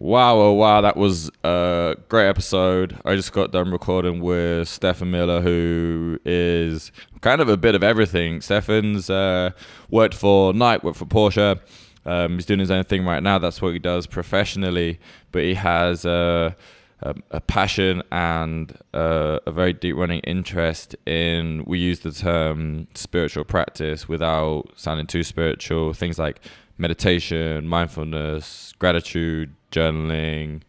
[0.00, 2.98] Wow, oh wow, that was a great episode.
[3.04, 7.82] I just got done recording with Stephan Muller, who is kind of a bit of
[7.82, 8.40] everything.
[8.40, 9.50] Stephan's uh,
[9.90, 11.60] worked for Nike, worked for Porsche.
[12.06, 13.38] Um, he's doing his own thing right now.
[13.38, 14.98] That's what he does professionally.
[15.32, 16.56] But he has a,
[17.02, 22.86] a, a passion and a, a very deep running interest in, we use the term
[22.94, 25.92] spiritual practice without sounding too spiritual.
[25.92, 26.40] Things like
[26.78, 30.62] meditation, mindfulness, gratitude, journaling.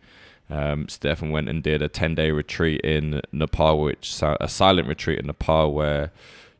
[0.49, 5.19] Um, Stephan went and did a 10 day retreat in Nepal, which a silent retreat
[5.19, 6.11] in Nepal where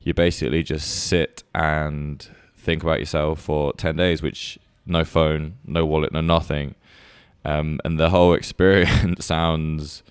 [0.02, 2.28] you basically just sit and
[2.58, 6.76] think about yourself for 10 days, which no phone, no wallet, no nothing.
[7.44, 10.04] Um, and the whole experience sounds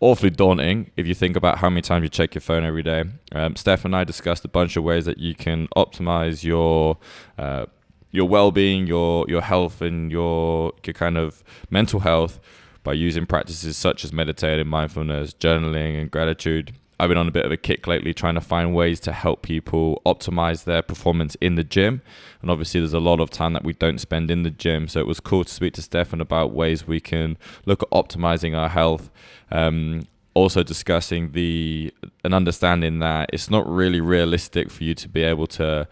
[0.00, 3.04] awfully daunting if you think about how many times you check your phone every day.
[3.32, 6.98] Um, Steph and I discussed a bunch of ways that you can optimize your
[7.36, 7.66] uh,
[8.10, 12.40] your well-being, your your health, and your your kind of mental health
[12.82, 16.72] by using practices such as meditating, mindfulness, journaling, and gratitude.
[17.00, 19.42] I've been on a bit of a kick lately trying to find ways to help
[19.42, 22.02] people optimize their performance in the gym.
[22.42, 24.88] And obviously, there's a lot of time that we don't spend in the gym.
[24.88, 28.56] So it was cool to speak to Stephan about ways we can look at optimizing
[28.56, 29.10] our health.
[29.52, 31.92] Um, also discussing the
[32.24, 35.88] an understanding that it's not really realistic for you to be able to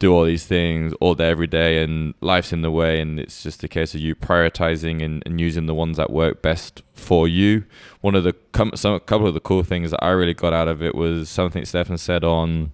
[0.00, 3.42] do all these things all day every day and life's in the way and it's
[3.42, 7.28] just a case of you prioritizing and, and using the ones that work best for
[7.28, 7.64] you.
[8.00, 8.34] One of the
[8.74, 11.28] some, a couple of the cool things that i really got out of it was
[11.28, 12.72] something Stephan said on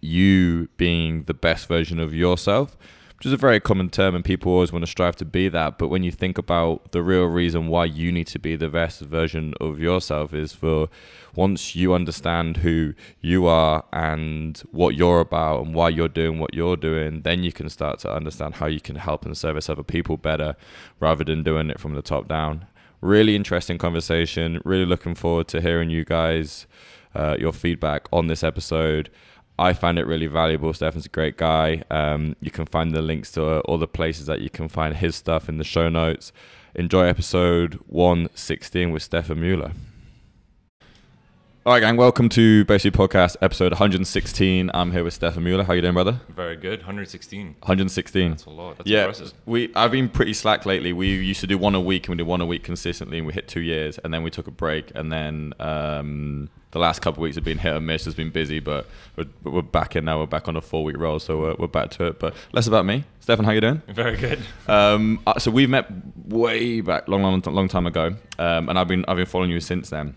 [0.00, 2.76] you being the best version of yourself
[3.16, 5.78] which is a very common term and people always want to strive to be that
[5.78, 9.00] but when you think about the real reason why you need to be the best
[9.00, 10.88] version of yourself is for
[11.34, 16.54] once you understand who you are and what you're about and why you're doing what
[16.54, 19.82] you're doing then you can start to understand how you can help and service other
[19.82, 20.56] people better
[21.00, 22.66] rather than doing it from the top down.
[23.00, 24.60] Really interesting conversation.
[24.64, 26.66] Really looking forward to hearing you guys
[27.14, 29.10] uh, your feedback on this episode
[29.58, 30.72] I find it really valuable.
[30.74, 31.82] Stephan's a great guy.
[31.90, 35.16] Um, you can find the links to all the places that you can find his
[35.16, 36.32] stuff in the show notes.
[36.74, 39.72] Enjoy episode 116 with Stephan Muller.
[41.66, 41.96] All right, gang.
[41.96, 44.70] Welcome to Basically Podcast, episode 116.
[44.72, 45.64] I'm here with Stephan Muller.
[45.64, 46.20] How you doing, brother?
[46.28, 46.78] Very good.
[46.78, 47.56] 116.
[47.58, 48.30] 116.
[48.30, 48.78] That's a lot.
[48.78, 49.32] That's yeah, impressive.
[49.46, 49.72] we.
[49.74, 50.92] I've been pretty slack lately.
[50.92, 53.26] We used to do one a week, and we did one a week consistently, and
[53.26, 57.02] we hit two years, and then we took a break, and then um, the last
[57.02, 58.04] couple of weeks have been hit or miss.
[58.04, 60.20] Has been busy, but we're, we're back in now.
[60.20, 62.20] We're back on a four week roll, so we're, we're back to it.
[62.20, 63.44] But less about me, Stephan.
[63.44, 63.82] How you doing?
[63.88, 64.38] Very good.
[64.68, 65.88] Um, uh, so we've met
[66.26, 69.58] way back, long, long, long time ago, um, and I've been I've been following you
[69.58, 70.14] since then.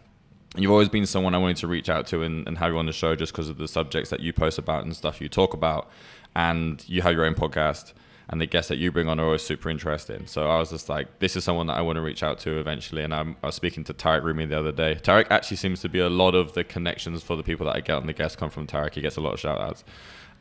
[0.55, 2.85] You've always been someone I wanted to reach out to and, and have you on
[2.85, 5.53] the show just because of the subjects that you post about and stuff you talk
[5.53, 5.89] about,
[6.35, 7.93] and you have your own podcast.
[8.31, 10.27] And the guests that you bring on are always super interesting.
[10.27, 12.59] So I was just like, this is someone that I want to reach out to
[12.59, 13.01] eventually.
[13.01, 14.99] And I'm, I was speaking to Tarek Rumi the other day.
[15.01, 17.79] Tarek actually seems to be a lot of the connections for the people that I
[17.79, 18.93] get on the guests come from Tarek.
[18.93, 19.83] He gets a lot of shout outs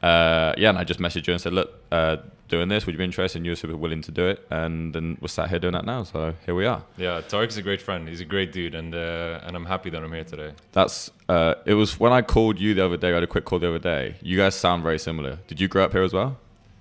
[0.02, 2.98] uh, yeah, and I just messaged you and said, look, uh, doing this, would you
[2.98, 3.38] be interested?
[3.38, 4.46] And you were super willing to do it.
[4.50, 6.04] And then we're sat here doing that now.
[6.04, 6.82] So here we are.
[6.96, 8.08] Yeah, Tarek's a great friend.
[8.08, 8.74] He's a great dude.
[8.74, 10.52] And uh, and I'm happy that I'm here today.
[10.72, 13.44] That's, uh, it was when I called you the other day, I had a quick
[13.44, 14.16] call the other day.
[14.22, 15.38] You guys sound very similar.
[15.46, 16.38] Did you grow up here as well?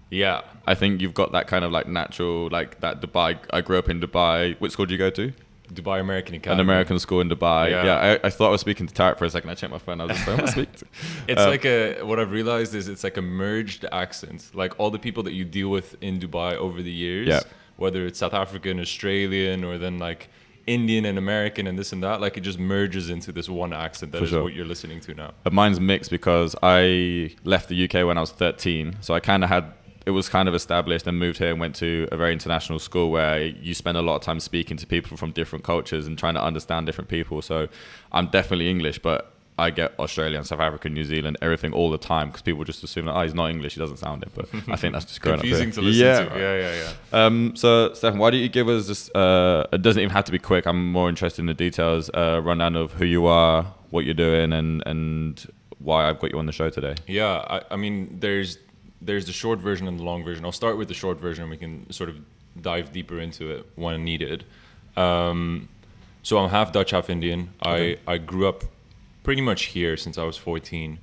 [0.09, 0.41] Yeah.
[0.65, 3.37] I think you've got that kind of like natural, like that Dubai.
[3.51, 4.57] I grew up in Dubai.
[4.59, 5.33] Which school did you go to?
[5.73, 6.53] Dubai American Academy.
[6.55, 7.69] An American school in Dubai.
[7.71, 8.17] Yeah, Yeah.
[8.23, 9.49] I, I thought I was speaking to Tarek for a second.
[9.49, 9.99] I checked my phone.
[10.01, 10.85] I was just like, I'm speak to.
[11.27, 14.49] It's Uh, like a what I've realized is it's like a merged accent.
[14.53, 17.41] Like all the people that you deal with in Dubai over the years, Yeah.
[17.77, 20.29] whether it's South African, Australian, or then like
[20.65, 24.11] Indian and American and this and that, like it just merges into this one accent
[24.11, 24.43] that For is sure.
[24.43, 25.31] what you're listening to now.
[25.43, 28.97] But mine's mixed because I left the UK when I was 13.
[28.99, 29.63] So I kind of had,
[30.07, 33.11] it was kind of established and moved here and went to a very international school
[33.11, 36.33] where you spend a lot of time speaking to people from different cultures and trying
[36.33, 37.41] to understand different people.
[37.41, 37.67] So
[38.13, 42.29] I'm definitely English, but I get Australian, South African, New Zealand, everything all the time
[42.29, 44.29] because people just assume that, oh, he's not English, he doesn't sound it.
[44.33, 46.29] But I think that's just growing Confusing up to listen yeah, to.
[46.29, 46.39] right.
[46.39, 47.25] Yeah, yeah, yeah.
[47.25, 49.09] Um, so, Stephan, why don't you give us this?
[49.13, 50.65] Uh, it doesn't even have to be quick.
[50.65, 52.09] I'm more interested in the details.
[52.13, 56.39] Uh, rundown of who you are, what you're doing, and and why I've got you
[56.39, 56.95] on the show today.
[57.07, 58.57] Yeah, I, I mean, there's
[59.01, 60.45] there's the short version and the long version.
[60.45, 62.17] I'll start with the short version, and we can sort of
[62.61, 64.45] dive deeper into it when needed.
[64.95, 65.69] Um,
[66.23, 67.49] so I'm half Dutch, half Indian.
[67.65, 67.99] Okay.
[68.07, 68.63] I I grew up
[69.23, 70.99] pretty much here since I was 14.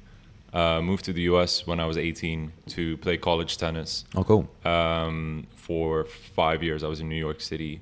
[0.53, 1.67] Uh, moved to the U.S.
[1.67, 4.05] when I was 18 to play college tennis.
[4.15, 4.49] Oh, cool.
[4.65, 7.81] Um, for five years, I was in New York City.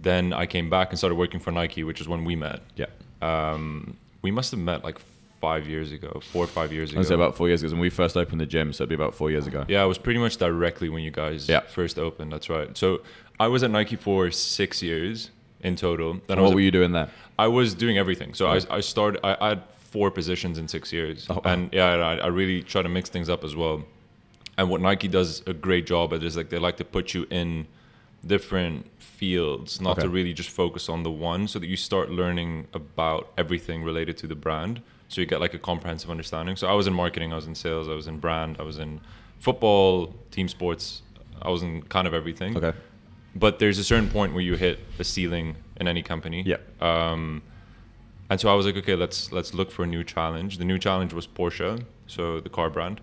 [0.00, 2.60] Then I came back and started working for Nike, which is when we met.
[2.76, 2.86] Yeah.
[3.22, 4.98] Um, we must have met like
[5.40, 7.00] five years ago, four or five years ago.
[7.00, 8.94] I say about four years ago when we first opened the gym, so it'd be
[8.94, 9.64] about four years ago.
[9.68, 11.60] Yeah, it was pretty much directly when you guys Yeah.
[11.60, 12.32] first opened.
[12.32, 12.76] That's right.
[12.76, 13.00] So
[13.38, 15.30] I was at Nike for six years
[15.62, 16.12] in total.
[16.14, 17.08] Then And I was what were you doing there?
[17.38, 18.34] I was doing everything.
[18.34, 18.66] So Right.
[18.70, 19.20] I, I started.
[19.24, 21.40] I, I had four positions in six years, Oh, wow.
[21.52, 23.82] and yeah, I, I really try to mix things up as well.
[24.58, 27.26] And what Nike does a great job at is like they like to put you
[27.30, 27.66] in
[28.26, 30.02] different fields, not Okay.
[30.02, 34.16] to really just focus on the one, so that you start learning about everything related
[34.18, 34.82] to the brand.
[35.10, 36.56] So you get like a comprehensive understanding.
[36.56, 38.78] So I was in marketing, I was in sales, I was in brand, I was
[38.78, 39.00] in
[39.40, 41.02] football, team sports.
[41.42, 42.72] I was in kind of everything Okay.
[43.34, 46.42] but there's a certain point where you hit a ceiling in any company.
[46.46, 46.58] Yeah.
[46.80, 47.42] Um,
[48.28, 50.58] and so I was like, okay, let's let's look for a new challenge.
[50.58, 53.00] The new challenge was Porsche, so the car brand,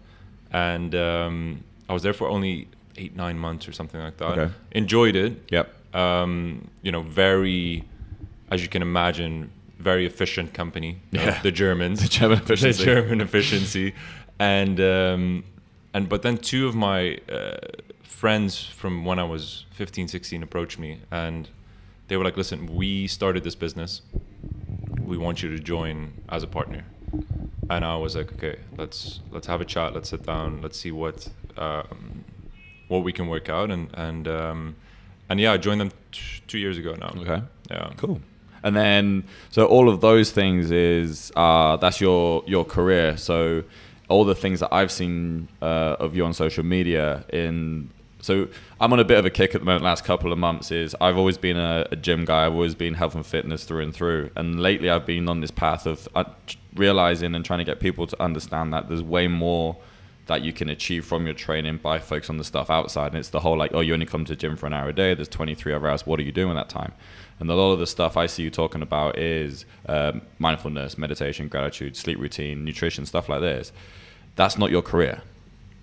[0.53, 4.37] and um, I was there for only eight nine months or something like that.
[4.37, 4.53] Okay.
[4.71, 5.33] Enjoyed it.
[5.49, 5.95] Yep.
[5.95, 7.83] Um, you know, very,
[8.51, 9.49] as you can imagine,
[9.91, 10.91] very efficient company.
[11.11, 11.99] know, the Germans.
[12.07, 12.83] The German efficiency.
[12.85, 13.93] The German efficiency,
[14.39, 15.43] and um,
[15.93, 16.99] and but then two of my
[17.37, 17.57] uh,
[18.03, 21.49] friends from when I was 15, 16 approached me, and
[22.07, 24.01] they were like, "Listen, we started this business.
[25.11, 25.97] We want you to join
[26.29, 26.83] as a partner."
[27.69, 29.93] And I was like, "Okay, let's let's have a chat.
[29.95, 30.61] Let's sit down.
[30.63, 31.17] Let's see what
[31.57, 32.23] um,
[32.89, 34.75] what we can work out." And and um,
[35.29, 37.11] and yeah, I joined them t- two years ago now.
[37.21, 37.41] Okay.
[37.71, 37.93] Yeah.
[37.97, 38.19] Cool.
[38.63, 43.17] And then, so all of those things is uh, that's your your career.
[43.17, 43.63] So
[44.09, 47.89] all the things that I've seen uh, of you on social media in.
[48.19, 48.47] So
[48.81, 49.83] I'm on a bit of a kick at the moment.
[49.83, 52.45] Last couple of months is I've always been a, a gym guy.
[52.45, 54.31] I've always been health and fitness through and through.
[54.35, 56.23] And lately, I've been on this path of uh,
[56.75, 59.77] realizing and trying to get people to understand that there's way more
[60.27, 63.07] that you can achieve from your training by focusing on the stuff outside.
[63.07, 64.89] And it's the whole like, oh, you only come to the gym for an hour
[64.89, 65.13] a day.
[65.13, 66.05] There's 23 other hours.
[66.05, 66.93] What are you doing that time?
[67.39, 71.47] And a lot of the stuff I see you talking about is um, mindfulness, meditation,
[71.47, 73.71] gratitude, sleep routine, nutrition, stuff like this.
[74.35, 75.21] That's not your career.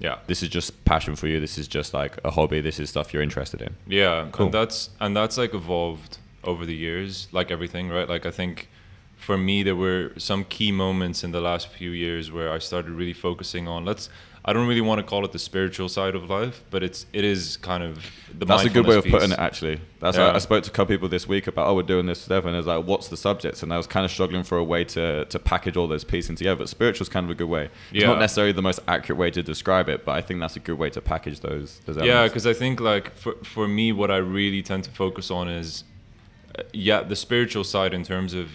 [0.00, 0.18] Yeah.
[0.26, 1.38] This is just passion for you.
[1.38, 2.60] This is just like a hobby.
[2.60, 3.76] This is stuff you're interested in.
[3.86, 4.46] Yeah, Cool.
[4.46, 8.08] and that's and that's like evolved over the years, like everything, right?
[8.08, 8.68] Like I think
[9.16, 12.90] for me there were some key moments in the last few years where I started
[12.90, 14.10] really focusing on let's
[14.46, 17.24] I don't really want to call it the spiritual side of life, but it's it
[17.24, 18.04] is kind of
[18.38, 19.80] the That's a good way of mindfulness putting it, actually.
[20.00, 20.32] That's Yeah.
[20.34, 22.54] I spoke to a couple people this week about, oh, we're doing this stuff, and
[22.54, 23.62] it's like, what's the subject?
[23.62, 26.36] And I was kind of struggling for a way to to package all those pieces
[26.36, 26.58] together.
[26.58, 27.64] But spiritual is kind of a good way.
[27.90, 28.08] It's Yeah.
[28.08, 30.78] not necessarily the most accurate way to describe it, but I think that's a good
[30.78, 31.80] way to package those.
[31.86, 35.30] those Yeah, because I think like for for me, what I really tend to focus
[35.30, 35.84] on is,
[36.58, 38.48] uh, yeah, the spiritual side in terms of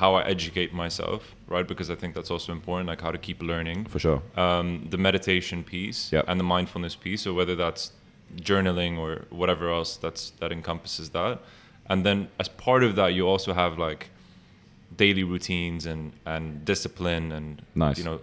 [0.00, 1.20] how I educate myself,
[1.54, 1.66] right?
[1.72, 3.80] Because I think that's also important, like how to keep learning.
[3.94, 4.20] for sure.
[4.44, 6.24] um, the meditation piece Yep.
[6.28, 7.20] and the mindfulness piece.
[7.22, 7.82] So whether that's
[8.48, 9.10] journaling or
[9.40, 11.34] whatever else that's that encompasses that,
[11.90, 14.02] and then as part of that, you also have like
[15.02, 17.98] daily routines and and discipline and Nice.
[17.98, 18.18] you know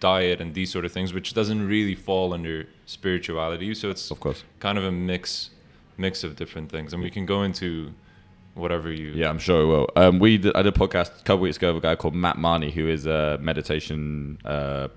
[0.00, 3.74] diet and these sort of things, which doesn't really fall under spirituality.
[3.74, 4.40] So it's Of course.
[4.66, 5.50] kind of a mix
[5.98, 7.70] mix of different things, and we can go into
[8.54, 9.90] whatever you Yeah, I'm sure it will.
[9.96, 12.14] Um, we did, I did a podcast a couple weeks ago with a guy called
[12.14, 14.88] Matt Marnie, who is a meditation uh,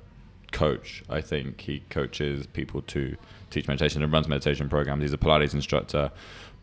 [0.51, 1.03] coach.
[1.09, 3.15] I think he coaches people to
[3.50, 5.01] teach meditation and runs meditation programs.
[5.01, 6.11] He's a Pilates instructor,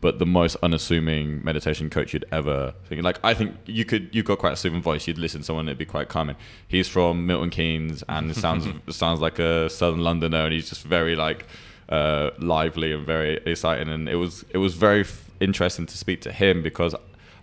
[0.01, 3.03] but the most unassuming meditation coach you'd ever think.
[3.03, 5.07] Like, I think you could, you've got quite a soothing voice.
[5.07, 6.35] You'd listen to someone, it'd be quite calming.
[6.67, 10.83] He's from Milton Keynes, and it sounds sounds like a Southern Londoner, and he's just
[10.83, 11.45] very like
[11.89, 13.89] uh, lively and very exciting.
[13.89, 15.05] And it was it was very
[15.41, 16.95] interesting to speak to him because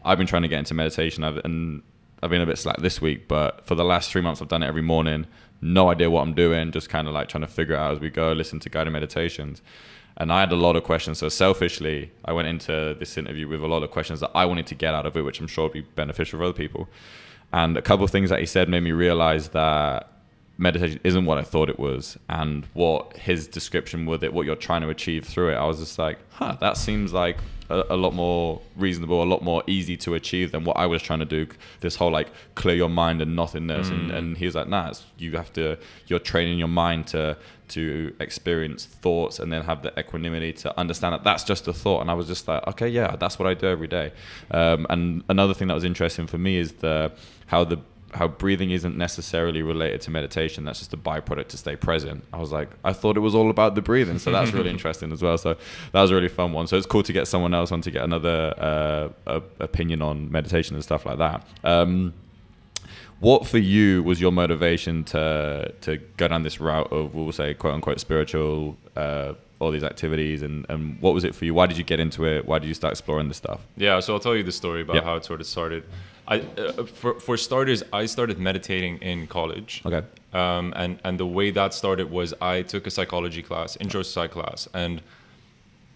[0.04, 1.82] I've been trying to get into meditation, I've, and
[2.22, 3.28] I've been a bit slack this week.
[3.28, 5.26] But for the last three months, I've done it every morning.
[5.60, 8.00] No idea what I'm doing, just kind of like trying to figure it out as
[8.00, 8.32] we go.
[8.32, 9.60] Listen to guided meditations.
[10.17, 11.19] And I had a lot of questions.
[11.19, 14.67] So selfishly, I went into this interview with a lot of questions that I wanted
[14.69, 16.88] to get out of it, which I'm sure would be beneficial for other people.
[17.52, 20.10] And a couple of things that he said made me realize that
[20.58, 24.56] meditation isn't what I thought it was, and what his description with it, what you're
[24.56, 25.55] trying to achieve through it.
[25.55, 27.38] I was just like, huh, that seems like
[27.70, 31.00] a, a lot more reasonable, a lot more easy to achieve than what I was
[31.00, 31.46] trying to do.
[31.81, 35.05] This whole like clear your mind and nothingness, and, and he was like, nah, it's,
[35.17, 37.36] you have to, you're training your mind to
[37.69, 42.00] to experience thoughts and then have the equanimity to understand that that's just a thought.
[42.00, 44.12] And I was just like, okay, yeah, that's what I do every day.
[44.50, 47.12] Um, and another thing that was interesting for me is the
[47.46, 47.79] how the
[48.15, 50.65] how breathing isn't necessarily related to meditation.
[50.65, 52.24] That's just a byproduct to stay present.
[52.32, 54.19] I was like, I thought it was all about the breathing.
[54.19, 55.36] So that's really interesting as well.
[55.38, 55.56] So
[55.93, 56.67] that was a really fun one.
[56.67, 60.74] So it's cool to get someone else on to get another uh, opinion on meditation
[60.74, 61.46] and stuff like that.
[61.65, 62.15] Um,
[63.20, 67.53] what for you was your motivation to to go down this route of we'll say
[67.53, 71.53] quote unquote spiritual uh, all these activities and, and what was it for you?
[71.53, 72.46] Why did you get into it?
[72.46, 73.67] Why did you start exploring this stuff?
[73.77, 75.05] Yeah, so I'll tell you the story about Yep.
[75.05, 75.82] how it sort of started.
[76.29, 79.82] I, uh, for for starters, I started meditating in college.
[79.87, 80.03] Okay.
[80.32, 84.31] Um, and and the way that started was I took a psychology class, intro psych
[84.32, 85.01] class, and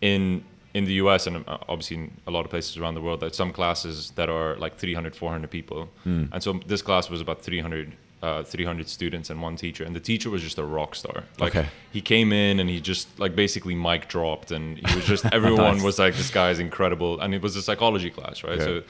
[0.01, 3.21] in in the US and uh, obviously in a lot of places around the world,
[3.21, 7.43] there's some classes that are like 300, 400 people, and so this class was about
[7.43, 7.93] 300.
[8.23, 11.57] Uh, 300 students and one teacher and the teacher was just a rock star like
[11.57, 11.67] Okay.
[11.93, 15.75] he came in and he just like basically mic dropped and he was just everyone
[15.79, 15.83] Nice.
[15.83, 18.65] was like this guy is incredible and it was a psychology class right Okay.
[18.65, 18.83] so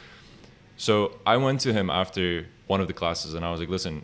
[0.77, 4.03] so I went to him after one of the classes and I was like, listen,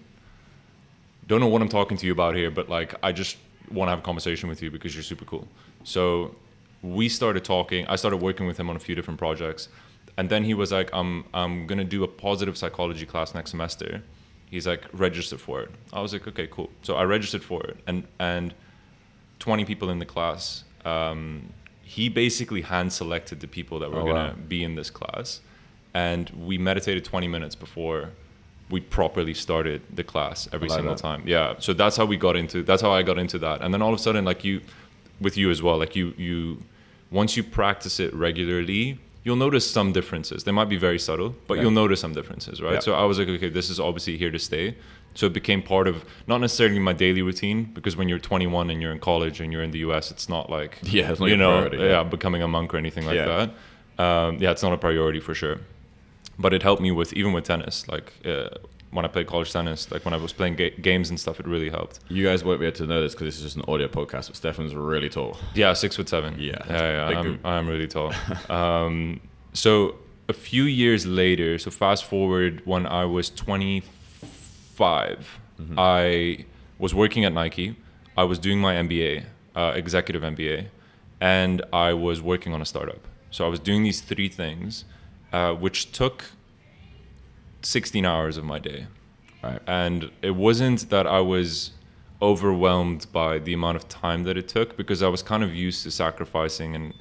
[1.27, 3.37] don't know what I'm talking to you about here, but like I just
[3.71, 5.47] want to have a conversation with you because you're super cool.
[5.85, 6.35] So
[6.83, 7.87] we started talking.
[7.87, 9.69] I started working with him on a few different projects.
[10.17, 14.03] And then he was like, I'm I'm gonna do a positive psychology class next semester.
[14.51, 15.71] He's like, register for it.
[15.93, 16.71] I was like, okay, cool.
[16.83, 18.55] So I registered for it and and
[19.39, 20.65] 20 people in the class.
[20.85, 24.35] Um, he basically hand selected the people that were Oh, gonna wow.
[24.49, 25.41] be in this class,
[25.99, 28.01] and we meditated 20 minutes before
[28.75, 31.03] we properly started the class every like single that.
[31.11, 31.23] time.
[31.35, 32.59] Yeah, so that's how we got into.
[32.69, 34.61] That's how I got into that, and then all of a sudden, like you,
[35.27, 36.39] with you as well, like you you,
[37.21, 38.83] once you practice it regularly.
[39.25, 40.39] You'll notice some differences.
[40.47, 41.63] They might be very subtle, but Yeah.
[41.63, 42.75] you'll notice some differences, right?
[42.79, 42.87] Yeah.
[42.87, 44.67] So I was like, okay, this is obviously here to stay.
[45.19, 45.97] So it became part of
[46.31, 49.65] not necessarily my daily routine because when you're 21 and you're in college and you're
[49.69, 51.91] in the US, it's not like Yeah, you know, priority, yeah.
[51.95, 52.03] yeah.
[52.17, 53.49] becoming a monk or anything like that.
[54.07, 55.59] Um, yeah, it's not a priority for sure.
[56.39, 57.89] But it helped me with even with tennis.
[57.89, 58.49] Like uh,
[58.91, 61.47] when I played college tennis, like when I was playing ga- games and stuff, it
[61.47, 62.01] really helped.
[62.09, 64.29] You guys won't be able to know this because this is just an audio podcast,
[64.29, 65.37] but Stephan's really tall.
[65.55, 66.37] Yeah, six foot seven.
[66.39, 67.19] Yeah, yeah, yeah.
[67.19, 67.41] I'm.
[67.45, 68.13] I'm really tall.
[68.51, 69.21] um,
[69.53, 69.97] so
[70.29, 75.75] a few years later, so fast forward when I was 25, Mm-hmm.
[75.77, 76.45] I
[76.79, 77.75] was working at Nike.
[78.17, 79.25] I was doing my MBA,
[79.57, 80.67] uh, executive MBA,
[81.21, 83.01] and I was working on a startup.
[83.33, 84.85] So I was doing these three things,
[85.33, 86.25] uh, which took
[87.63, 88.87] 16 hours of my day
[89.43, 89.61] Right.
[89.67, 91.71] and it wasn't that I was
[92.21, 95.85] overwhelmed by the amount of time that it took because I was kind of used
[95.85, 96.93] to sacrificing and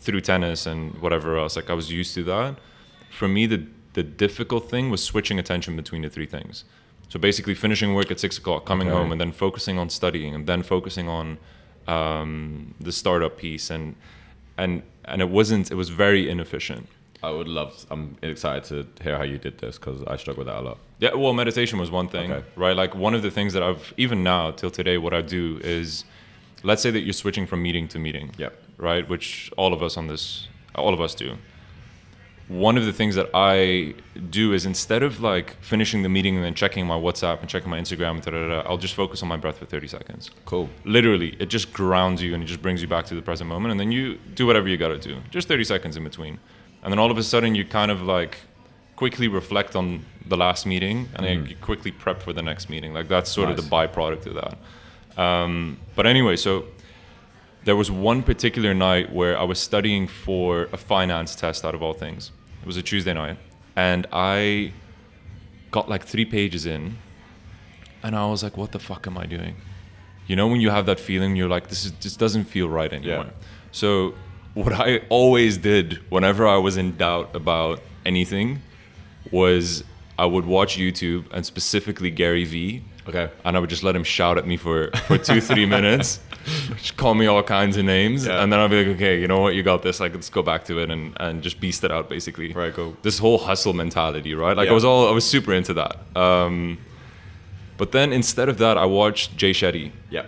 [0.00, 2.56] through tennis and whatever else like I was used to that
[3.10, 6.64] for me the the difficult thing was switching attention between the three things
[7.10, 8.96] so basically finishing work at six o'clock coming Okay.
[8.96, 11.36] home and then focusing on studying and then focusing on
[11.86, 13.94] um, the startup piece and
[14.56, 16.88] and and it wasn't it was very inefficient
[17.22, 17.86] I would love.
[17.90, 20.78] I'm excited to hear how you did this because I struggle with that a lot.
[20.98, 22.44] Yeah, well, meditation was one thing, Okay.
[22.56, 22.76] right?
[22.76, 26.04] Like one of the things that I've even now till today, what I do is,
[26.64, 28.52] let's say that you're switching from meeting to meeting, Yep.
[28.76, 29.08] right?
[29.08, 31.36] Which all of us on this, all of us do.
[32.48, 33.94] One of the things that I
[34.28, 37.70] do is instead of like finishing the meeting and then checking my WhatsApp and checking
[37.70, 40.30] my Instagram, da, da, da, I'll just focus on my breath for 30 seconds.
[40.44, 40.68] Cool.
[40.84, 43.70] Literally, it just grounds you and it just brings you back to the present moment,
[43.70, 45.18] and then you do whatever you gotta do.
[45.30, 46.40] Just 30 seconds in between,
[46.82, 48.38] and then all of a sudden you kind of like
[48.96, 52.92] quickly reflect on the last meeting, and then you quickly prep for the next meeting.
[52.94, 55.22] Like that's sort of the byproduct of that.
[55.22, 56.64] Um, but anyway, so
[57.64, 61.82] there was one particular night where I was studying for a finance test out of
[61.82, 62.30] all things.
[62.60, 63.38] It was a Tuesday night,
[63.76, 64.72] and I
[65.70, 66.98] got like three pages in,
[68.02, 69.56] and I was like, "What the fuck am I doing?"
[70.26, 72.92] You know, when you have that feeling, you're like, "This is this doesn't feel right
[72.92, 73.46] anymore." Yeah.
[73.72, 74.14] So,
[74.54, 78.60] what I always did whenever I was in doubt about anything
[79.30, 79.84] was
[80.18, 83.28] I would watch YouTube and specifically Gary Vee Okay.
[83.44, 86.20] and I would just let him shout at me for, for two, three minutes,
[86.76, 88.42] just call me all kinds of names, Yeah.
[88.42, 89.98] and then I'd be like, okay, you know what, you got this.
[89.98, 92.52] Like, let's go back to it and, and just beast it out, basically.
[92.52, 92.96] Right, cool.
[93.02, 94.56] This whole hustle mentality, right?
[94.56, 94.70] Like, Yeah.
[94.72, 95.96] I was all, I was super into that.
[96.16, 96.78] Um,
[97.76, 99.90] but then instead of that, I watched Jay Shetty.
[100.10, 100.26] Yep.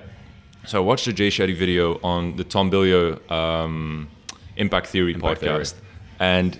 [0.67, 4.09] So I watched a Jay Shetty video on the Tom Bilyeu um,
[4.57, 5.87] Impact Theory Impact podcast, Theory.
[6.21, 6.59] and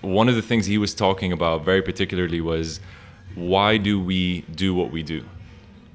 [0.00, 2.80] one of the things he was talking about very particularly was
[3.34, 5.24] why do we do what we do?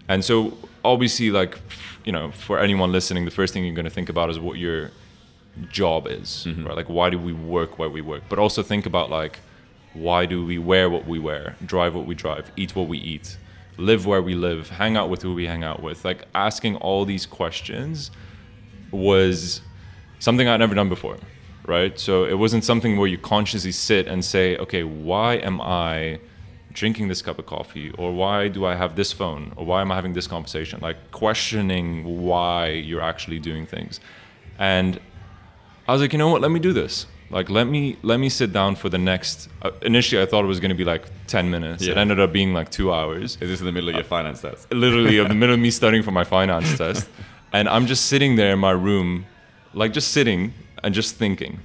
[0.08, 1.58] And so obviously, like
[2.06, 4.58] you know, for anyone listening, the first thing you're going to think about is what
[4.58, 4.92] your
[5.70, 6.76] job is, right?
[6.76, 8.24] Like why do we work where we work?
[8.30, 9.40] But also think about like
[9.94, 13.38] why do we wear what we wear, drive what we drive, eat what we eat,
[13.78, 16.06] live where we live, hang out with who we hang out with.
[16.06, 18.12] Like asking all these questions
[18.92, 19.62] was
[20.20, 21.18] something I'd never done before,
[21.66, 22.00] right?
[22.00, 26.20] So it wasn't something where you consciously sit and say, okay, why am I
[26.74, 27.92] drinking this cup of coffee?
[27.98, 29.54] Or why do I have this phone?
[29.56, 30.80] Or why am I having this conversation?
[30.82, 34.00] Like questioning why you're actually doing things.
[34.60, 35.00] And
[35.88, 36.42] I was like, you know what?
[36.42, 37.08] Let me do this.
[37.32, 39.48] Like, let me let me sit down for the next.
[39.62, 41.84] Uh, initially, I thought it was going to be like ten minutes.
[41.84, 44.42] It ended up being like two hours Is this in the middle of your finance
[44.42, 44.72] test?
[44.74, 47.08] literally of the middle of me studying for my finance test
[47.54, 49.26] and i'm just sitting there in my room
[49.74, 51.60] like just sitting and just thinking.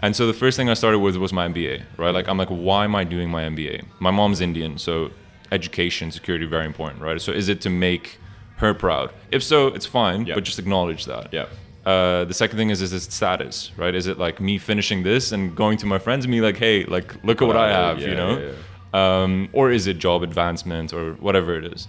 [0.00, 2.14] And so the first thing I started with was my MBA, right?
[2.14, 3.84] Like I'm like, why am I doing my MBA?
[3.98, 5.10] My mom's Indian, so
[5.50, 7.20] education, security, very important, right?
[7.20, 8.18] So is it to make
[8.58, 9.10] her proud?
[9.32, 10.34] If so, it's fine, Yeah.
[10.36, 11.32] but just acknowledge that.
[11.32, 11.46] Yeah.
[11.86, 13.94] Uh, the second thing is is its status, right?
[13.94, 16.84] Is it like me finishing this and going to my friends and be like, hey,
[16.84, 18.38] like look at what I have, yeah, you know?
[18.92, 21.88] yeah, Um, or is it job advancement or whatever it is?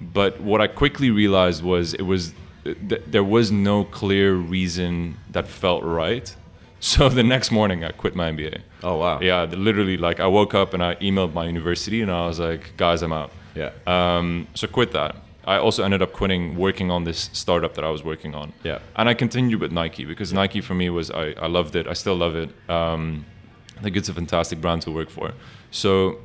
[0.00, 2.32] But what I quickly realized was it was
[2.64, 6.34] th- there was no clear reason that felt right.
[6.80, 8.60] So the next morning I quit my MBA.
[8.82, 9.18] Oh wow.
[9.20, 12.76] Yeah, literally like I woke up and I emailed my university and I was like,
[12.76, 13.30] guys, I'm out.
[13.54, 13.70] Yeah.
[13.86, 15.16] Um, so quit that.
[15.46, 18.52] I also ended up quitting working on this startup that I was working on.
[18.62, 18.78] Yeah.
[18.96, 21.86] And I continued with Nike because Nike for me was I, I loved it.
[21.86, 22.50] I still love it.
[22.70, 23.26] Um,
[23.78, 25.32] I think it's a fantastic brand to work for.
[25.70, 26.18] So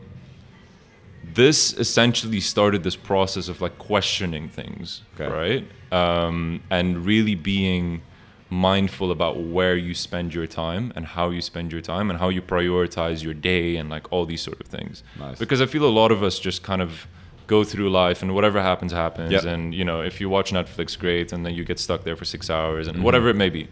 [1.33, 5.27] this essentially started this process of like questioning things, Okay.
[5.31, 5.67] right?
[5.91, 8.01] Um, and really being
[8.49, 12.29] mindful about where you spend your time and how you spend your time and how
[12.29, 15.03] you prioritize your day and like all these sort of things.
[15.19, 15.37] Nice.
[15.37, 17.07] Because I feel a lot of us just kind of
[17.55, 19.43] go through life and whatever happens happens Yep.
[19.53, 22.25] and you know if you watch Netflix great and then you get stuck there for
[22.25, 22.95] 6 hours Mm-hmm.
[22.95, 23.63] and whatever it may be.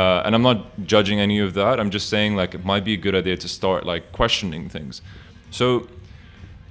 [0.00, 0.58] Uh, and I'm not
[0.94, 1.74] judging any of that.
[1.80, 4.94] I'm just saying like it might be a good idea to start like questioning things.
[5.50, 5.66] So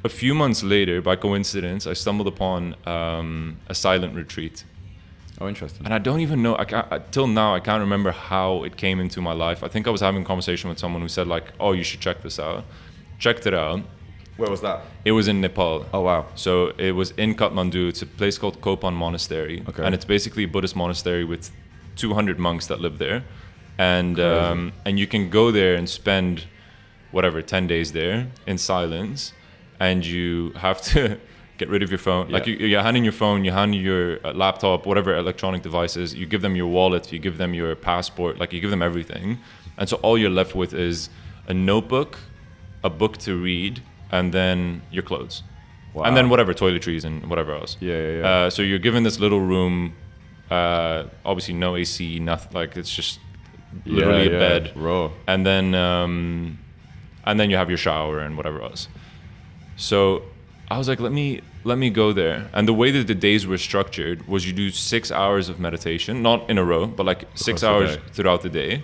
[0.03, 2.60] a few months later, by coincidence, I stumbled upon
[2.96, 4.58] um, a silent retreat.
[5.39, 5.86] Oh, interesting.
[5.86, 8.74] And I don't even know, I can't, I- till now, I can't remember how it
[8.84, 9.60] came into my life.
[9.67, 12.01] I think I was having a conversation with someone who said, like, oh, you should
[12.08, 12.63] check this out.
[13.25, 13.79] Checked it out.
[14.38, 14.82] Where was that?
[15.06, 15.86] It was in Nepal.
[15.94, 16.26] Oh wow.
[16.36, 17.90] So it was in Kathmandu.
[17.90, 19.64] It's a place called Kopan Monastery.
[19.70, 19.84] Okay.
[19.84, 21.52] And it's basically a Buddhist monastery with
[21.98, 23.24] 200 monks that live there.
[23.78, 26.46] And, um, and you can go there and spend
[27.12, 29.34] whatever, 10 days there in silence.
[29.80, 31.18] And you have to
[31.58, 32.30] get rid of your phone.
[32.30, 32.54] Like Yeah.
[32.56, 36.26] you, you hand in your phone, you hand your uh, laptop, whatever electronic devices, you
[36.26, 39.40] give them your wallet, you give them your passport, like you give them everything.
[39.78, 41.10] And so all you're left with is
[41.48, 42.18] a notebook,
[42.84, 45.44] a book to read, and then your clothes
[45.94, 46.03] Wow.
[46.03, 47.75] and then whatever toiletries and whatever else.
[47.82, 48.30] Yeah, yeah, yeah.
[48.30, 49.94] Uh, so you're given this little room,
[50.50, 52.51] uh, obviously no AC, nothing.
[52.53, 53.20] Like it's just
[53.86, 54.60] literally Yeah, a yeah.
[54.60, 55.12] bed, Raw.
[55.27, 56.60] and then um,
[57.25, 58.88] and then you have your shower and whatever else.
[59.75, 60.24] So
[60.69, 62.50] I was like, let me let me go there.
[62.54, 66.21] And the way that the days were structured was you do six hours of meditation,
[66.21, 68.02] not in a row, but like six hours day.
[68.13, 68.84] throughout the day,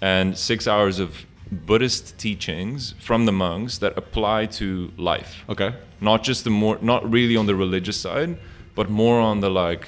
[0.00, 5.44] and six hours of Buddhist teachings from the monks that apply to life.
[5.48, 5.74] Okay.
[6.00, 8.36] not just the more not really on the religious side
[8.74, 9.86] but more on the like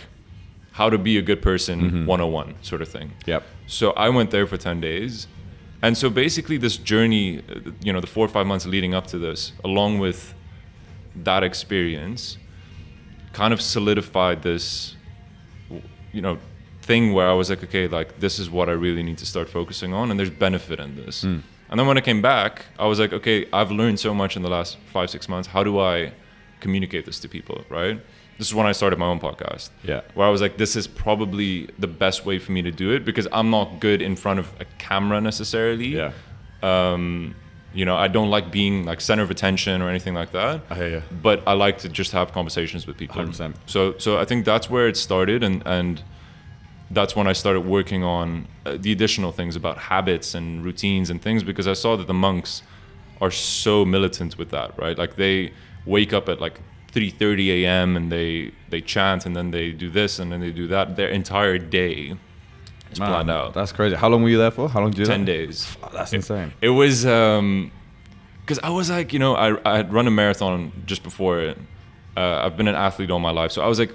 [0.73, 2.07] how to be a good person mm-hmm.
[2.07, 3.13] 101 sort of thing.
[3.27, 3.43] Yep.
[3.67, 5.27] so i went there for 10 days.
[5.83, 7.43] And so basically this journey
[7.87, 10.35] you know the four or five months leading up to this along with
[11.25, 12.39] that experience
[13.33, 14.97] kind of solidified this
[16.13, 16.39] you know
[16.83, 19.49] thing where i was like okay like this is what i really need to start
[19.49, 21.43] focusing on and there's benefit in this mm.
[21.71, 24.43] And then when i came back i was like okay i've learned so much in
[24.43, 26.13] the last five six months how do i
[26.61, 28.01] communicate this to people right
[28.39, 30.01] this is when i started my own podcast Yeah.
[30.15, 33.05] where i was like this is probably the best way for me to do it
[33.05, 36.13] because i'm not good in front of a camera necessarily Yeah.
[36.63, 37.35] um,
[37.75, 40.75] you know i don't like being like center of attention or anything like that I
[40.75, 41.03] hear you.
[41.23, 43.23] but I like to just have conversations with people.
[43.23, 43.55] 100%.
[43.67, 46.03] So so I think that's where it started, and and
[46.91, 51.21] that's when I started working on uh, the additional things about habits and routines and
[51.21, 52.63] things because I saw that the monks
[53.21, 54.97] are so militant with that, right?
[54.97, 55.53] Like they
[55.85, 56.61] wake up at like
[56.93, 57.97] 3:30 a.m.
[57.97, 60.97] and they they chant and then they do this and then they do that.
[60.97, 62.15] Their entire day
[62.93, 63.55] is Man, planned out.
[63.55, 63.97] That's crazy.
[63.97, 64.69] How long were you there for?
[64.69, 65.33] How long did you do Ten that?
[65.33, 65.77] days.
[65.83, 66.53] Oh, that's insane.
[66.61, 71.03] It was because I was like, you know, I, I had run a marathon just
[71.03, 71.59] before it.
[72.17, 73.93] Uh, I've been an athlete all my life, so I was like,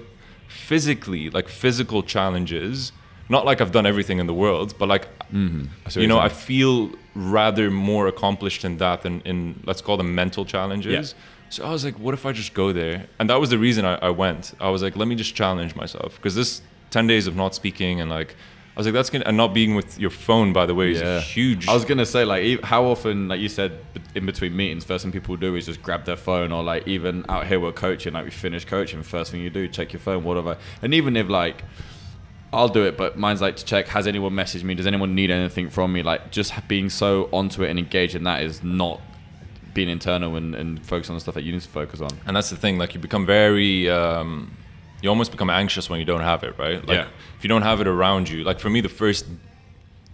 [0.52, 2.92] physically, like physical challenges.
[3.28, 5.64] Not like I've done everything in the world, but like, Mm-hmm.
[5.86, 9.80] I see what you know, I feel rather more accomplished in that than in let's
[9.80, 11.14] call them mental challenges.
[11.48, 13.06] So I was like, what if I just go there?
[13.18, 14.52] And that was the reason I, I went.
[14.60, 16.60] I was like, let me just challenge myself because this
[16.90, 18.34] ten days of not speaking and like,
[18.74, 21.00] I was like, that's gonna and not being with your phone, by the way, is
[21.00, 21.20] Yeah.
[21.20, 21.68] huge.
[21.68, 23.72] I was gonna say like, how often, like you said,
[24.14, 27.24] in between meetings, first thing people do is just grab their phone, or like even
[27.28, 30.24] out here we're coaching, like we finish coaching, first thing you do, check your phone,
[30.24, 30.56] whatever.
[30.80, 31.64] And even if like,
[32.50, 34.74] I'll do it, but mine's like to check, has anyone messaged me?
[34.74, 36.02] Does anyone need anything from me?
[36.02, 39.00] Like just being so onto it and engaged in that is not
[39.74, 42.10] being internal and, and focus on the stuff that you need to focus on.
[42.26, 44.54] and that's the thing like you become very um,
[45.02, 47.08] you almost become anxious when you don't have it right like Yeah.
[47.36, 49.26] if you don't have it around you like for me the first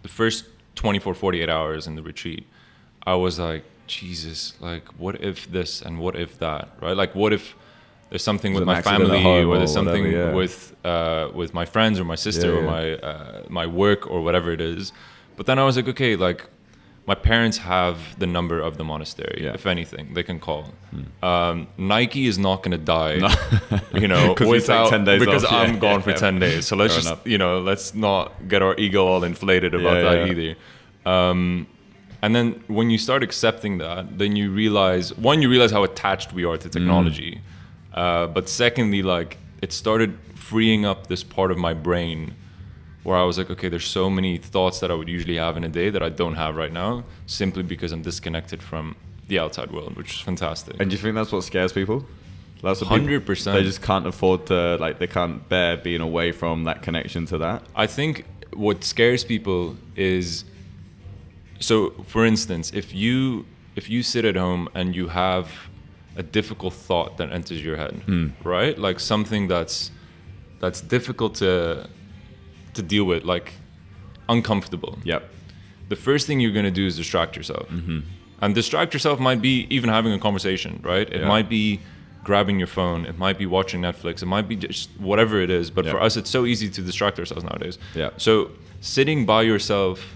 [0.03, 2.46] the first 24 48 hours in the retreat
[3.07, 7.33] i was like jesus like what if this and what if that right like what
[7.33, 7.55] if
[8.11, 10.35] there's something There's with my family or there's something whatever, yeah.
[10.35, 14.22] with uh, with my friends or my sister Yeah, or my uh, my work or
[14.22, 14.92] whatever it is.
[15.37, 16.46] But then I was like, okay, like
[17.09, 19.38] my parents have the number of the monastery.
[19.42, 19.51] Yeah.
[19.51, 19.55] Hmm.
[19.61, 20.62] If anything, they can call.
[21.31, 23.14] Um, Nike is not going to die,
[24.03, 26.66] you know, 'Cause you take without 10 days because off, I'm gone for ten days.
[26.68, 27.27] So let's Fair just enough.
[27.33, 30.33] you know, let's not get our ego all inflated about Yeah, that yeah.
[30.33, 30.51] either.
[31.14, 31.66] Um,
[32.25, 36.33] and then when you start accepting that, then you realize one, you realize how attached
[36.38, 37.40] we are to technology.
[37.94, 42.35] Uh, but secondly, like it started freeing up this part of my brain
[43.03, 45.65] where I was like, okay, there's so many thoughts that I would usually have in
[45.65, 48.97] a day that I don't have right now, simply because I'm disconnected from
[49.29, 50.81] the outside world, which is fantastic.
[50.81, 52.05] And do you think that's what scares people?
[52.63, 53.53] That's what 100%.
[53.53, 57.39] They just can't afford to like they can't bear being away from that connection to
[57.39, 57.63] that.
[57.77, 60.45] I think what scares people is
[61.61, 65.53] so for instance, if you if you sit at home and you have
[66.17, 68.29] a difficult thought that enters your head, hmm.
[68.43, 68.77] right?
[68.77, 69.93] Like something that's
[70.61, 71.89] that's difficult to
[72.79, 73.53] to deal with, like
[74.29, 74.99] uncomfortable.
[75.05, 75.23] Yep.
[75.88, 77.69] The first thing you're gonna do is distract yourself.
[77.69, 78.01] Mm-hmm.
[78.43, 81.09] And distract yourself might be even having a conversation, right?
[81.17, 81.29] It Yeah.
[81.35, 81.81] might be
[82.25, 83.01] grabbing your phone.
[83.07, 84.23] It might be watching Netflix.
[84.23, 85.71] It might be just whatever it is.
[85.71, 87.79] But for us, it's so easy to distract ourselves nowadays.
[87.95, 88.11] Yeah.
[88.17, 88.33] So
[88.81, 90.14] sitting by yourself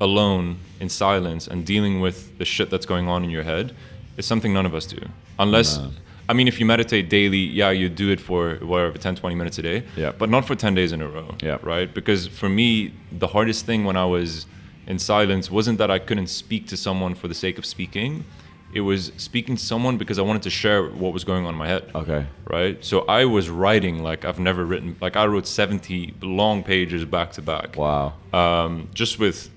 [0.00, 3.74] alone in silence and dealing with the shit that's going on in your head
[4.16, 4.98] is something none of us do.
[5.38, 5.90] Unless, No.
[6.30, 9.58] I mean, if you meditate daily, yeah, you do it for whatever, 10, 20 minutes
[9.58, 10.12] a day, Yeah.
[10.16, 11.58] but not for 10 days in a row, Yeah.
[11.62, 11.92] right?
[11.92, 14.46] Because for me, the hardest thing when I was
[14.86, 18.24] in silence wasn't that I couldn't speak to someone for the sake of speaking.
[18.72, 21.58] It was speaking to someone because I wanted to share what was going on in
[21.58, 22.22] my head Okay.
[22.48, 22.76] right?
[22.84, 24.94] So I was writing like I've never written.
[25.00, 27.76] Like I wrote 70 long pages back to back.
[27.76, 28.12] Wow.
[28.32, 29.50] Um, just with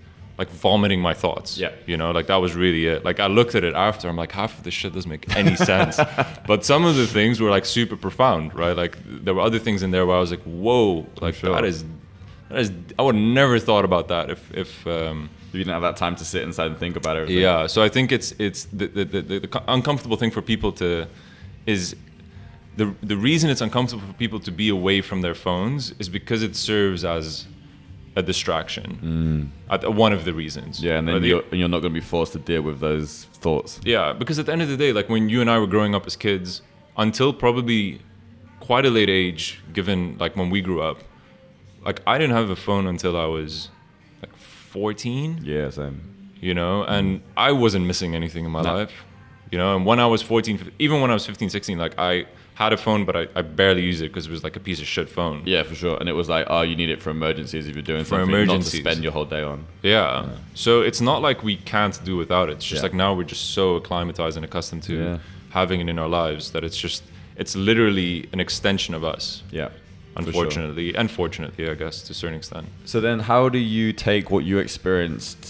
[0.43, 1.57] like vomiting my thoughts.
[1.57, 1.71] Yeah.
[1.85, 3.05] You know, like that was really it.
[3.05, 4.09] Like I looked at it after.
[4.09, 5.97] I'm like, half of this shit doesn't make any sense.
[6.47, 8.75] but some of the things were like super profound, right?
[8.75, 11.53] Like there were other things in there where I was like, whoa, like sure.
[11.55, 11.85] that is.
[12.49, 15.81] That is, I would never thought about that if, if um, if You didn't have
[15.81, 17.29] that time to sit inside and think about it.
[17.29, 20.71] yeah, so I think it's it's the the, the, the, the uncomfortable thing for people
[20.73, 21.07] to
[21.65, 21.95] is
[22.75, 26.43] the the reason it's uncomfortable for people to be away from their phones is because
[26.43, 27.47] it serves as
[28.15, 29.51] a distraction.
[29.69, 30.79] At, one of the reasons.
[30.79, 30.83] Mm.
[30.83, 32.79] Yeah, and then the- you're and you're not going to be forced to deal with
[32.79, 33.79] those thoughts.
[33.83, 35.93] yeah, because at the end of the day, like when you and I were growing
[35.95, 36.61] up as kids,
[36.97, 38.01] until probably
[38.59, 40.99] quite a late age, given like when we grew up,
[41.85, 43.69] like I didn't have a phone until I was
[44.21, 45.41] like 14.
[45.43, 45.97] Yeah, same.
[46.41, 48.73] you know and i wasn't missing anything in my No.
[48.79, 48.95] life
[49.51, 52.25] you know and when i was 14 even when i was 15 16 like i
[52.55, 54.79] had a phone but i, I barely used it because it was like a piece
[54.79, 55.97] of shit phone Yeah, for sure.
[55.99, 58.29] And it was like, oh, you need it for emergencies if you're doing For something,
[58.29, 58.73] emergencies.
[58.73, 59.65] not to spend your whole day on.
[59.81, 60.29] yeah.
[60.53, 62.87] so it's not like we can't do without it it's just Yeah.
[62.87, 65.17] like now we're just so acclimatized and accustomed to Yeah.
[65.49, 67.03] having it in our lives that it's just
[67.35, 69.69] it's literally an extension of us Yeah.
[70.15, 70.43] Unfortunately, sure.
[70.43, 74.29] unfortunately and fortunately i guess to a certain extent So then, how do you take
[74.29, 75.41] what you experienced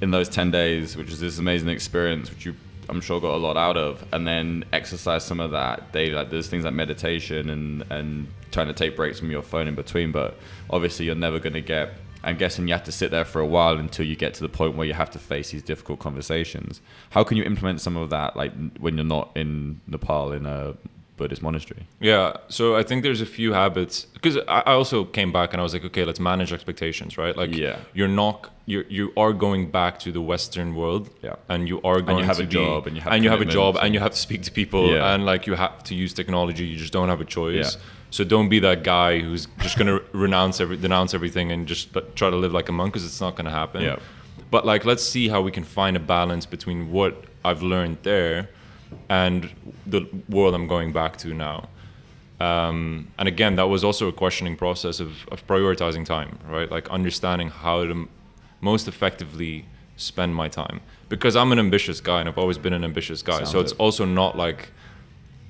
[0.00, 2.54] in those ten days, which is this amazing experience, which you
[2.88, 6.12] I'm sure got a lot out of, and then exercise some of that daily?
[6.12, 9.74] Like there's things like meditation and and trying to take breaks from your phone in
[9.74, 10.36] between, but
[10.70, 11.94] obviously you're never going to get.
[12.24, 14.48] I'm guessing you have to sit there for a while until you get to the
[14.48, 16.80] point where you have to face these difficult conversations.
[17.10, 20.74] How can you implement some of that, like when you're not in Nepal in a
[21.22, 21.82] Buddhist monastery?
[22.00, 25.64] Yeah, so I think there's a few habits because I also came back and I
[25.66, 27.36] was like, okay, let's manage expectations, right?
[27.42, 27.76] Like, Yeah.
[27.98, 28.36] you're not
[28.72, 31.52] you you are going back to the Western world, Yeah.
[31.52, 33.30] and you are going to have to a be- job and you have and you
[33.34, 35.10] have a job and you have to speak to people Yeah.
[35.10, 36.64] and like you have to use technology.
[36.72, 37.70] You just don't have a choice.
[37.74, 37.82] Yeah.
[38.16, 41.84] So don't be that guy who's just gonna renounce every denounce everything and just
[42.20, 43.80] try to live like a monk because it's not gonna happen.
[43.82, 43.96] Yeah.
[44.54, 47.12] But like, let's see how we can find a balance between what
[47.48, 48.36] I've learned there
[49.08, 49.50] and
[49.86, 51.68] the world I'm going back to now.
[52.40, 56.70] Um, and again, that was also a questioning process of, of prioritizing time, right?
[56.70, 58.08] Like understanding how to m-
[58.60, 60.80] most effectively spend my time.
[61.08, 63.38] Because I'm an ambitious guy and I've always been an ambitious guy.
[63.38, 63.78] Sounds so it's it.
[63.78, 64.70] also not like,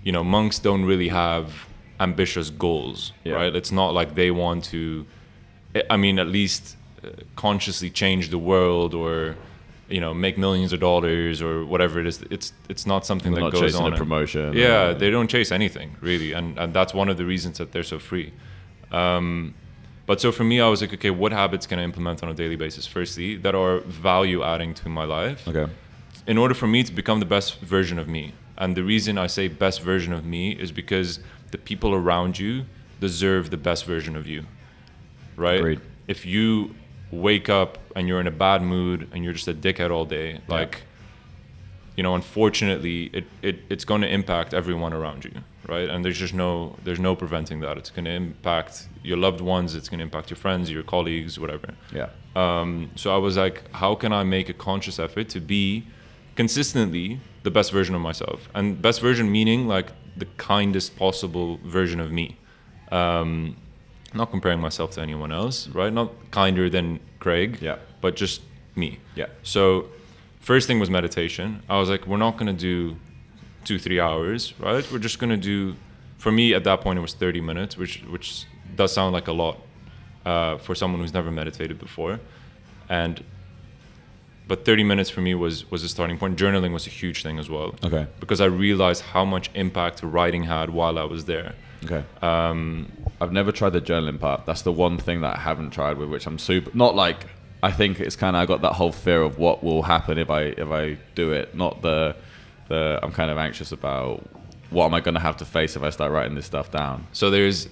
[0.05, 1.67] you know, monks don't really have
[1.99, 3.35] ambitious goals, Yeah.
[3.35, 3.55] right?
[3.57, 5.07] It's not like they want to,
[5.75, 9.37] I- I mean, at least uh, consciously change the world or,
[9.93, 12.23] you know, make millions of dollars or whatever it is.
[12.31, 13.93] It's it's not something They're that not goes chasing on.
[13.93, 14.55] a promotion.
[14.55, 17.73] Yeah, or- they don't chase anything really, and and that's one of the reasons that
[17.73, 18.33] they're so free.
[18.91, 19.55] Um,
[20.07, 22.35] but so for me, I was like, okay, what habits can I implement on a
[22.35, 22.87] daily basis?
[22.87, 25.71] Firstly, that are value adding to my life, okay.
[26.27, 28.33] in order for me to become the best version of me.
[28.59, 32.65] And the reason I say best version of me is because the people around you
[33.01, 34.45] deserve the best version of you,
[35.37, 35.61] right?
[35.61, 35.81] Agreed.
[36.07, 36.75] If you
[37.13, 40.41] wake up and you're in a bad mood and you're just a dickhead all day,
[40.49, 40.83] like
[41.97, 45.33] you know, unfortunately, it, it it's going to impact everyone around you,
[45.69, 45.89] right?
[45.89, 47.77] And there's just no there's no preventing that.
[47.77, 49.75] It's going to impact your loved ones.
[49.75, 51.75] It's going to impact your friends, your colleagues, whatever.
[51.95, 52.09] Yeah.
[52.35, 55.87] Um, so I was like, how can I make a conscious effort to be
[56.35, 58.49] consistently the best version of myself?
[58.55, 62.39] And best version meaning like the kindest possible version of me.
[62.91, 63.57] Um,
[64.15, 65.93] not comparing myself to anyone else, right?
[65.93, 67.77] Not kinder than Craig, Yeah.
[68.01, 68.43] but just
[68.77, 68.99] me.
[69.15, 69.27] Yeah.
[69.43, 69.87] So,
[70.41, 71.63] first thing was meditation.
[71.69, 72.97] I was like, we're not gonna do
[73.65, 74.85] two, three hours, right?
[74.93, 75.75] We're just gonna do.
[76.19, 78.45] For me, at that point, it was 30 minutes, which which
[78.77, 79.57] does sound like a lot
[80.25, 82.21] uh, for someone who's never meditated before,
[82.89, 83.23] and
[84.49, 86.39] but 30 minutes for me was was a starting point.
[86.39, 87.75] Journaling was a huge thing as well.
[87.85, 88.07] Okay.
[88.21, 91.55] Because I realized how much impact writing had while I was there.
[91.85, 92.05] Okay.
[92.21, 92.91] Um,
[93.21, 94.47] I've never tried the journaling part.
[94.47, 97.27] That's the one thing that I haven't tried with which I'm super not like
[97.63, 100.31] I think it's kind of I got that whole fear of what will happen if
[100.31, 101.55] I if I do it.
[101.55, 102.17] Not the
[102.69, 104.25] the I'm kind of anxious about
[104.71, 107.07] what am I going to have to face if I start writing this stuff down.
[107.13, 107.69] So there's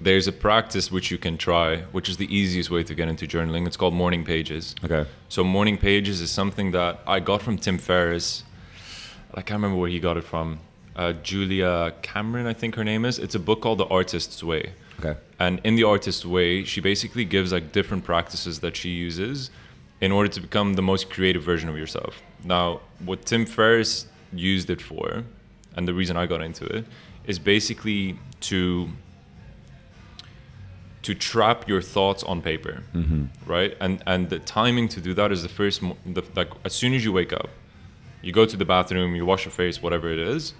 [0.00, 3.26] there's a practice which you can try, which is the easiest way to get into
[3.26, 3.66] journaling.
[3.66, 4.74] It's called morning pages.
[4.84, 5.08] Okay.
[5.28, 8.42] So morning pages is something that I got from Tim Ferriss.
[9.32, 10.58] I can't remember where he got it from.
[10.94, 13.18] Uh, Julia Cameron, I think her name is.
[13.18, 14.72] It's a book called The Artist's Way.
[15.00, 15.18] Okay.
[15.38, 19.50] And in The Artist's Way, she basically gives like different practices that she uses
[20.00, 22.22] in order to become the most creative version of yourself.
[22.44, 25.24] Now, what Tim Ferriss used it for,
[25.76, 26.84] and the reason I got into it,
[27.26, 28.88] is basically to
[31.02, 32.82] to trap your thoughts on paper,
[33.46, 33.76] right?
[33.80, 37.04] And and the timing to do that is the first, the, like as soon as
[37.04, 37.50] you wake up,
[38.22, 40.54] you go to the bathroom, you wash your face, whatever it is,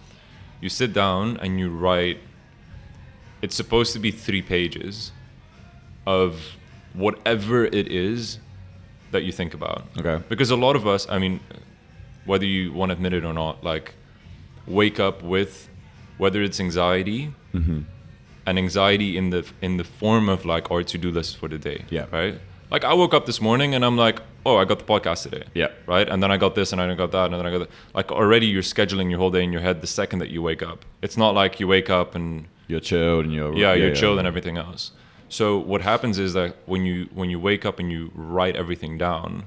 [0.63, 2.19] you sit down and you write.
[3.43, 5.13] It's supposed to be three pages
[6.07, 6.57] of
[6.95, 8.39] whatever it is
[9.11, 9.85] that you think about.
[9.99, 10.23] Okay.
[10.29, 11.41] Because a lot of us, I mean,
[12.25, 13.95] whether you want to admit it or not, like
[14.67, 15.69] wake up with
[16.19, 17.81] whether it's anxiety mm-hmm.
[18.47, 21.85] and anxiety in the in the form of like our to-do list for the day.
[21.91, 22.07] Yeah.
[22.13, 22.39] Right?
[22.71, 25.45] Like I woke up this morning and I'm like, oh, I got the podcast today.
[25.55, 25.69] Yeah.
[25.87, 26.09] Right?
[26.09, 27.71] And then I got this and I got that and then I got that.
[27.95, 30.63] Like already you're scheduling your whole day in your head the second that you wake
[30.63, 30.85] up.
[31.03, 34.27] It's not like you wake up and You're chilled and you're yeah, you're chilled and
[34.27, 34.93] everything else.
[35.29, 38.99] So what happens is that when you when you wake up and you write everything
[38.99, 39.45] down,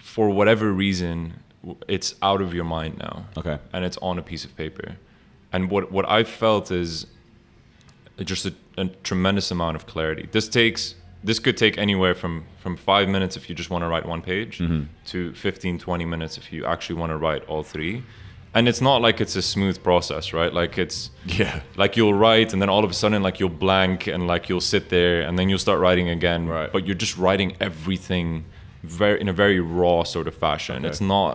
[0.00, 1.40] for whatever reason,
[1.88, 3.58] it's out of your mind now, Okay.
[3.72, 4.96] and it's on a piece of paper.
[5.52, 7.06] And what what I felt is
[8.18, 10.28] just a, a tremendous amount of clarity.
[10.30, 13.88] This takes this could take anywhere from from five minutes if you just want to
[13.88, 14.84] write one page mm-hmm.
[15.06, 18.02] to 15 20 minutes if you actually want to write all three
[18.54, 21.60] and it's not like it's a smooth process right like it's Yeah.
[21.76, 24.60] like you'll write and then all of a sudden like you'll blank and like you'll
[24.74, 26.72] sit there and then you'll start writing again Right.
[26.72, 28.44] but you're just writing everything
[28.82, 30.88] very in a very raw sort of fashion Okay.
[30.88, 31.34] it's not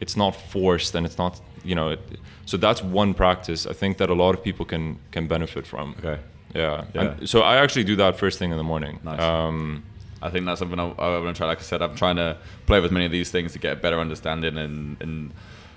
[0.00, 2.00] it's not forced and it's not you know it,
[2.46, 5.94] so that's one practice i think that a lot of people can can benefit from
[5.98, 6.18] Okay.
[6.54, 7.00] Yeah, Yeah.
[7.02, 9.20] And so i actually do that first thing in the morning Nice.
[9.20, 9.82] um
[10.20, 11.46] I think that's something I, I want to try.
[11.46, 13.76] Like I said, I'm trying to play with many of these things to get a
[13.76, 15.32] better understanding and and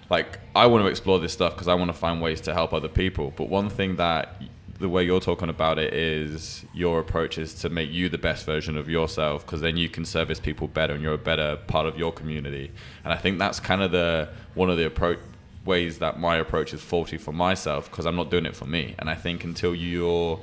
[0.10, 2.73] like I want to explore this stuff because I want to find ways to help
[2.73, 3.34] other people.
[3.36, 4.41] But one thing that
[4.79, 8.45] the way you're talking about it is your approach is to make you the best
[8.45, 11.86] version of yourself because then you can service people better and you're a better part
[11.86, 12.71] of your community.
[13.03, 15.19] And I think that's kind of the one of the approach
[15.65, 18.95] ways that my approach is faulty for myself because I'm not doing it for me.
[18.97, 20.39] And I think until you're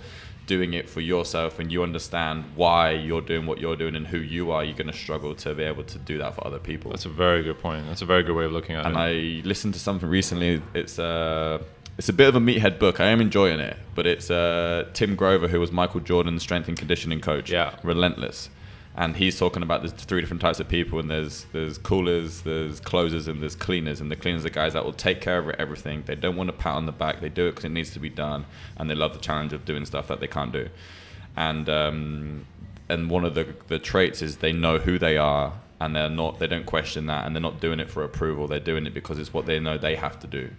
[0.46, 4.18] doing it for yourself and you understand why you're doing what you're doing and who
[4.18, 6.90] you are, you're going to struggle to be able to do that for other people.
[6.90, 8.98] that's a very good point that's a very good way of looking at and it
[8.98, 10.62] And I listened to something recently.
[10.74, 11.60] It's a
[11.98, 13.00] it's a bit of a meathead book.
[13.00, 16.78] I am enjoying it, but it's uh, Tim Grover, who was Michael Jordan's strength and
[16.78, 17.50] conditioning coach.
[17.50, 17.74] Yeah.
[17.82, 18.50] relentless.
[19.00, 22.80] And he's talking about there's three different types of people, and there's there's coolers, there's
[22.80, 24.00] closers, and there's cleaners.
[24.00, 26.02] And the cleaners are guys that will take care of everything.
[26.04, 27.20] They don't want to pat on the back.
[27.20, 28.44] They do it because it needs to be done,
[28.76, 30.68] and they love the challenge of doing stuff that they can't do.
[31.36, 32.46] And um,
[32.88, 36.40] and one of the the traits is they know who they are, and they're not
[36.40, 38.48] they don't question that, and they're not doing it for approval.
[38.48, 40.50] They're doing it because it's what they know they have to do.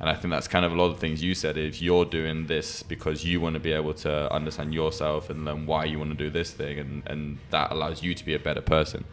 [0.00, 1.56] And I think that's kind of a lot of things you said.
[1.56, 5.66] If you're doing this because you want to be able to understand yourself and learn
[5.66, 8.38] why you want to do this thing, and, and that allows you to be a
[8.38, 9.04] better person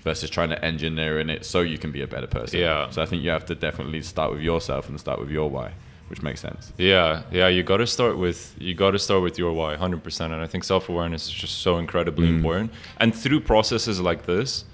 [0.00, 2.58] versus trying to engineer in it so you can be a better person.
[2.58, 2.90] Yeah.
[2.90, 5.74] So I think you have to definitely start with yourself and start with your why,
[6.08, 6.72] which makes sense.
[6.76, 10.02] Yeah, yeah, you got to start with you got to start with your why, hundred
[10.02, 10.32] percent.
[10.32, 12.36] And I think self awareness is just so incredibly Mm.
[12.38, 12.72] important.
[12.98, 14.64] And through processes like this,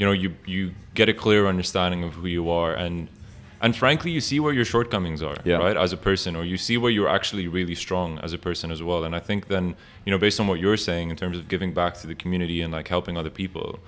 [0.00, 3.08] you know, you you get a clear understanding of who you are, and
[3.60, 5.56] and frankly, you see where your shortcomings are, Yeah.
[5.56, 8.70] right, as a person, or you see where you're actually really strong as a person
[8.70, 9.04] as well.
[9.04, 11.72] And I think then, you know, based on what you're saying in terms of giving
[11.72, 13.78] back to the community and like helping other people,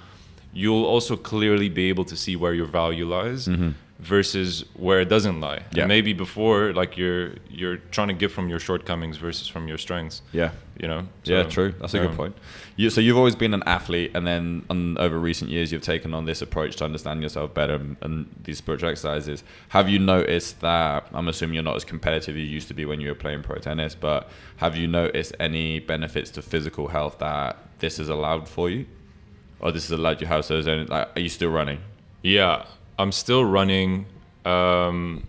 [0.53, 3.47] you'll also clearly be able to see where your value lies.
[3.49, 3.71] Mm-hmm.
[3.99, 5.65] Versus where it doesn't lie.
[5.73, 5.83] Yeah.
[5.83, 9.79] And maybe before, like you're you're trying to give from your shortcomings versus from your
[9.79, 10.23] strengths.
[10.33, 10.53] Yeah.
[10.81, 11.09] You know.
[11.25, 11.75] yeah, true.
[11.81, 12.37] That's a good um, point.
[12.77, 16.15] You, so you've always been an athlete, and then on, over recent years, you've taken
[16.15, 19.43] on this approach to understand yourself better and, and these spiritual exercises.
[19.71, 21.09] Have you noticed that?
[21.13, 23.43] I'm assuming you're not as competitive as you used to be when you were playing
[23.43, 28.49] pro tennis, but have you noticed any benefits to physical health that this has allowed
[28.49, 28.87] for you,
[29.59, 30.45] or this has allowed you to have?
[30.45, 31.81] So, is there like, are you still running?
[32.23, 32.67] Yeah,
[32.99, 34.07] I'm still running.
[34.45, 35.27] Um,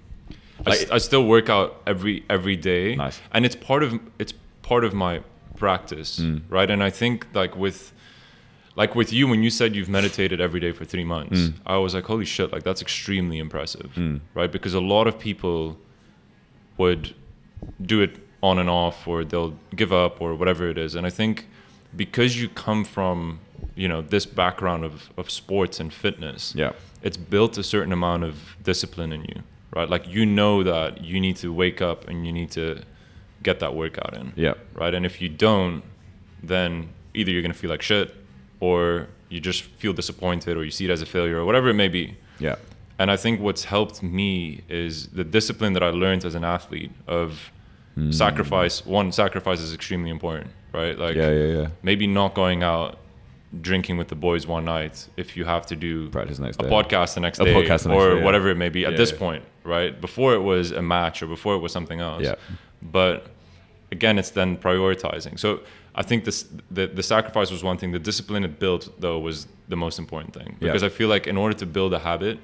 [0.65, 3.19] I, I still work out every every day, Nice.
[3.31, 5.21] and it's part of it's part of my
[5.55, 6.41] practice, Mm.
[6.49, 6.69] right?
[6.69, 7.91] And I think like with
[8.75, 11.53] like with you when you said you've meditated every day for three months, Mm.
[11.65, 13.91] I was like, holy shit, like that's extremely impressive,
[14.33, 14.51] right?
[14.51, 15.77] Because a lot of people
[16.77, 17.13] would
[17.81, 20.95] do it on and off, or they'll give up, or whatever it is.
[20.95, 21.47] And I think
[21.95, 23.39] because you come from
[23.75, 26.71] you know this background of, of sports and fitness Yeah.
[27.01, 29.43] It's built a certain amount of discipline in you,
[29.75, 29.89] right?
[29.89, 32.81] Like you know that you need to wake up and you need to
[33.43, 34.55] get that workout in, Yeah.
[34.73, 34.93] right?
[34.93, 35.83] And if you don't,
[36.43, 38.13] then either you're gonna feel like shit,
[38.59, 41.75] or you just feel disappointed, or you see it as a failure, or whatever it
[41.75, 42.17] may be.
[42.39, 42.55] Yeah.
[42.97, 46.91] And I think what's helped me is the discipline that I learned as an athlete
[47.07, 47.51] of
[47.95, 48.11] hmm.
[48.11, 48.85] sacrifice.
[48.85, 50.97] One, sacrifice is extremely important, right?
[50.99, 51.31] Like Yeah.
[51.31, 51.53] Yeah.
[51.59, 51.67] Yeah.
[51.81, 52.98] maybe not going out
[53.61, 56.69] drinking with the boys one night if you have to do Practice next a day.
[56.69, 58.23] podcast the next A day podcast the next or day, yeah.
[58.23, 59.17] whatever it may be at Yeah, this yeah.
[59.17, 62.35] point right before it was a match or before it was something else Yeah.
[62.81, 63.25] but
[63.91, 65.61] again it's then prioritizing so
[65.95, 69.47] i think this the, the sacrifice was one thing the discipline it built though was
[69.67, 72.37] the most important thing because i feel like in order to build a habit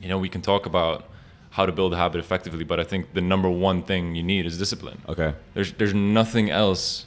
[0.00, 1.04] you know we can talk about
[1.50, 4.46] how to build a habit effectively but i think the number one thing you need
[4.46, 5.34] is discipline Okay.
[5.52, 7.04] there's there's nothing else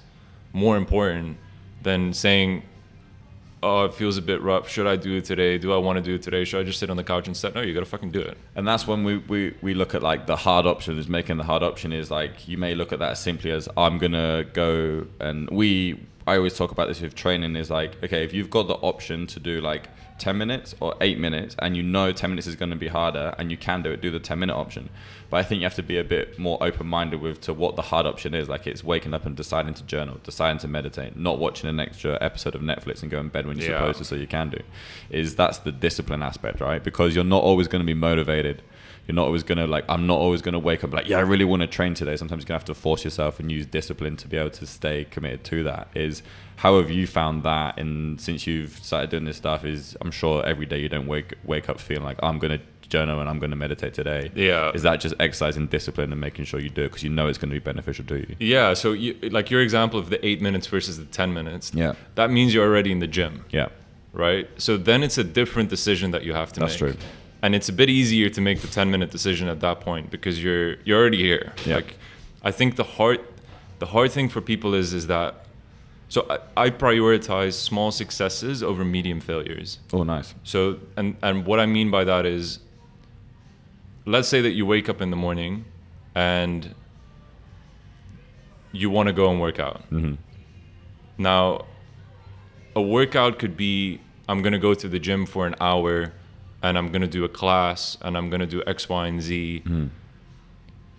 [0.53, 1.37] more important
[1.81, 2.61] than saying,
[3.63, 4.69] "Oh, it feels a bit rough.
[4.69, 5.57] Should I do it today?
[5.57, 6.43] Do I want to do it today?
[6.43, 8.37] Should I just sit on the couch instead?" No, you gotta fucking do it.
[8.55, 11.43] And that's when we, we, we look at like the hard option is making the
[11.43, 15.05] hard option is like you may look at that as simply as I'm gonna go
[15.19, 18.67] and we I always talk about this with training is like okay if you've got
[18.67, 19.89] the option to do like
[20.21, 23.33] 10 minutes or 8 minutes and you know 10 minutes is going to be harder
[23.37, 24.89] and you can do it do the 10 minute option.
[25.29, 27.75] But I think you have to be a bit more open minded with to what
[27.75, 28.47] the hard option is.
[28.47, 32.17] Like it's waking up and deciding to journal deciding to meditate not watching an extra
[32.21, 33.79] episode of Netflix and go in bed when you're Yeah.
[33.79, 34.61] supposed to so you can do.
[35.09, 36.83] Is that's the discipline aspect right?
[36.83, 38.61] Because you're not always going to be motivated.
[39.07, 41.43] You're not always gonna like i'm not always gonna wake up like yeah i really
[41.43, 42.15] want to train today.
[42.15, 45.05] Sometimes you're gonna have to force yourself and use discipline to be able to stay
[45.09, 45.87] committed to that.
[45.95, 46.21] Is
[46.63, 50.35] how have you found that and since you've started doing this stuff is i'm sure
[50.45, 52.59] every day you don't wake wake up feeling like i'm gonna
[52.95, 54.71] journal and i'm gonna meditate today Yeah.
[54.77, 57.37] is that just exercising discipline and making sure you do it because you know it's
[57.41, 58.73] going to be beneficial to you Yeah.
[58.81, 61.71] So, you, like your example of the eight minutes versus the ten minutes.
[61.73, 61.93] Yeah.
[62.15, 63.69] That means you're already in the gym, yeah
[64.13, 64.45] right?
[64.57, 66.91] So then it's a different decision that you have to That's make.
[66.91, 67.09] That's true.
[67.43, 70.35] And it's a bit easier to make the ten minute decision at that point because
[70.43, 71.53] you're you're already here.
[71.65, 71.75] Yeah.
[71.77, 71.95] Like,
[72.43, 73.19] I think the hard
[73.79, 75.29] the hard thing for people is is that.
[76.11, 79.79] So I, I prioritize small successes over medium failures.
[79.93, 82.59] oh nice So, and, and what I mean by that is,
[84.05, 85.63] let's say that you wake up in the morning
[86.13, 86.75] and
[88.73, 89.89] you want to go and work out.
[89.89, 90.15] Mm-hmm.
[91.17, 91.63] Now,
[92.75, 96.11] a workout could be I'm going to go to the gym for an hour
[96.61, 99.21] and I'm going to do a class and I'm going to do X, Y, and
[99.21, 99.63] Z.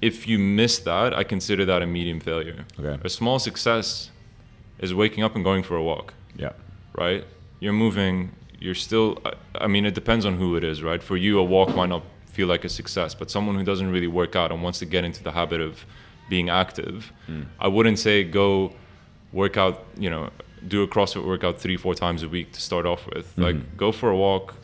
[0.00, 2.64] If you miss that, I consider that a medium failure.
[2.80, 2.98] Okay.
[3.04, 4.08] A small success
[4.82, 6.52] is waking up and going for a walk yeah
[6.94, 7.24] right?
[7.60, 8.32] You're moving.
[8.58, 9.20] You're still.
[9.24, 11.02] I- I mean, it depends on who it is, right?
[11.02, 14.06] For you, a walk might not feel like a success, but someone who doesn't really
[14.06, 15.84] work out and wants to get into the habit of
[16.28, 17.46] being active, mm.
[17.60, 18.72] I wouldn't say go
[19.32, 19.84] work out.
[19.96, 20.30] You know,
[20.66, 23.28] do a CrossFit workout three, four times a week to start off with.
[23.30, 23.42] Mm-hmm.
[23.42, 24.54] Like, go for a walk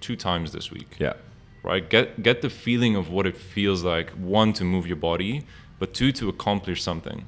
[0.00, 1.12] two times this week yeah
[1.62, 1.88] right?
[1.88, 4.10] Get get the feeling of what it feels like.
[4.10, 5.44] One to move your body,
[5.78, 7.24] but two to accomplish something.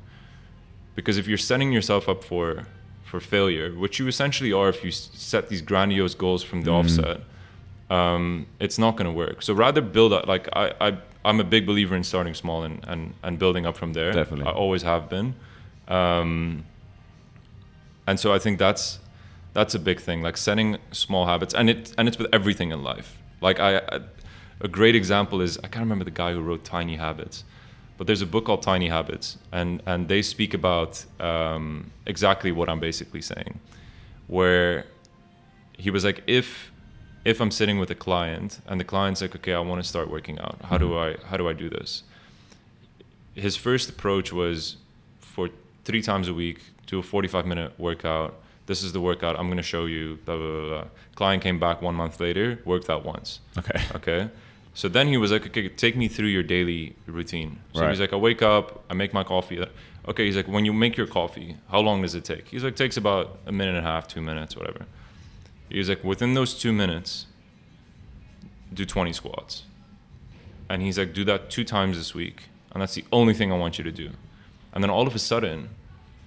[0.95, 2.67] Because if you're setting yourself up for
[3.05, 7.21] for failure, which you essentially are if you set these grandiose goals from the offset,
[7.91, 9.43] um, it's not going to work.
[9.43, 10.27] So rather build up.
[10.27, 13.77] Like I, I I'm a big believer in starting small and and, and building up
[13.77, 14.13] from there.
[14.13, 14.47] Definitely.
[14.47, 15.35] I always have been.
[15.89, 16.65] Um,
[18.07, 18.99] and so I think that's
[19.53, 22.83] that's a big thing like setting small habits and it and it's with everything in
[22.83, 24.01] life like I, I
[24.61, 27.45] a great example is I can't remember the guy who wrote Tiny Habits
[27.97, 32.69] but there's a book called Tiny Habits and and they speak about um, exactly what
[32.69, 33.61] I'm basically saying
[34.27, 34.87] where
[35.79, 36.73] he was like if
[37.25, 40.11] if I'm sitting with a client and the client's like okay I want to start
[40.11, 42.03] working out how do I how do I do this
[43.35, 44.77] his first approach was
[45.21, 45.49] for
[45.85, 48.35] three times a week do a 45 minute workout
[48.67, 49.39] This is the workout.
[49.39, 50.19] I'm going to show you.
[50.25, 50.85] Blah, blah, blah, blah.
[51.17, 53.41] Client came back one month later, worked out once.
[53.59, 53.81] Okay.
[53.95, 54.31] Okay.
[54.77, 57.61] So then he was like, okay, take me through your daily routine.
[57.75, 57.91] So Right.
[57.91, 59.65] he's like, I wake up, I make my coffee.
[60.09, 62.49] Okay, he's like, when you make your coffee, how long does it take?
[62.49, 64.87] He's like, takes about a minute and a half, two minutes, whatever.
[65.69, 67.27] He's like, within those two minutes,
[68.73, 69.63] do 20 squats.
[70.69, 72.45] And he's like, do that two times this week.
[72.73, 74.11] And that's the only thing I want you to do.
[74.73, 75.69] And then all of a sudden,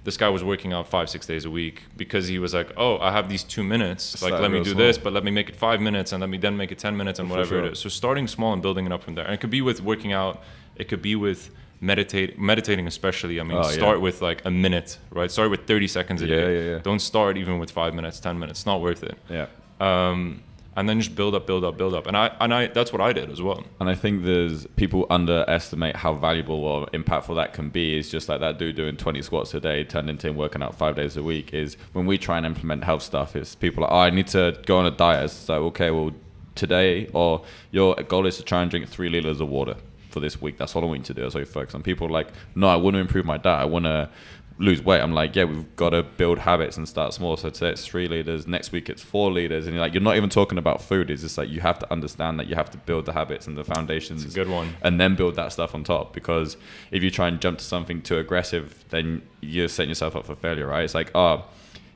[0.07, 2.93] this guy was working out five, six days a week because he was like, oh,
[3.07, 4.13] I have these two minutes.
[4.13, 4.77] it's like, let me do small.
[4.85, 6.95] this, but let me make it five minutes and let me then make it 10
[6.95, 7.65] minutes and For whatever sure.
[7.65, 7.79] it is.
[7.79, 9.25] So starting small and building it up from there.
[9.25, 10.35] And it could be with working out,
[10.77, 11.49] it could be with
[11.81, 13.81] meditate meditating especially i mean Oh, yeah.
[13.81, 16.79] start with like a minute right start with 30 seconds a Yeah, day yeah, yeah.
[16.89, 19.45] don't start even with five minutes 10 minutes it's not worth it Yeah.
[19.79, 20.41] um,
[20.77, 23.01] and then just build up build up build up and i and i that's what
[23.01, 27.53] i did as well And I think there's people underestimate how valuable or impactful that
[27.53, 27.97] can be.
[27.97, 30.75] Is just like that dude doing 20 squats a day turned into him working out
[30.75, 31.53] five days a week.
[31.53, 34.43] Is when we try and implement health stuff, it's people like, oh, I need to
[34.65, 35.25] go on a diet.
[35.25, 36.11] It's like, okay, well,
[36.55, 39.75] today or your goal is to try and drink three liters of water
[40.09, 40.57] for this week.
[40.57, 41.21] That's all I want you to do.
[41.21, 41.83] That's all you focus on.
[41.83, 43.61] People like, no, I want to improve my diet.
[43.61, 44.09] I want to
[44.59, 45.01] lose weight.
[45.01, 47.37] I'm like, yeah, we've got to build habits and start small.
[47.37, 48.47] So today it's three liters.
[48.47, 49.65] Next week it's four liters.
[49.65, 51.09] And you're like, you're not even talking about food.
[51.11, 53.57] It's just like you have to understand that you have to build the habits and
[53.57, 54.25] the foundations.
[54.25, 54.75] It's a good one.
[54.81, 56.13] And then build that stuff on top.
[56.13, 56.57] Because
[56.91, 60.35] if you try and jump to something too aggressive, then you're setting yourself up for
[60.35, 60.83] failure, right?
[60.83, 61.45] It's like, oh,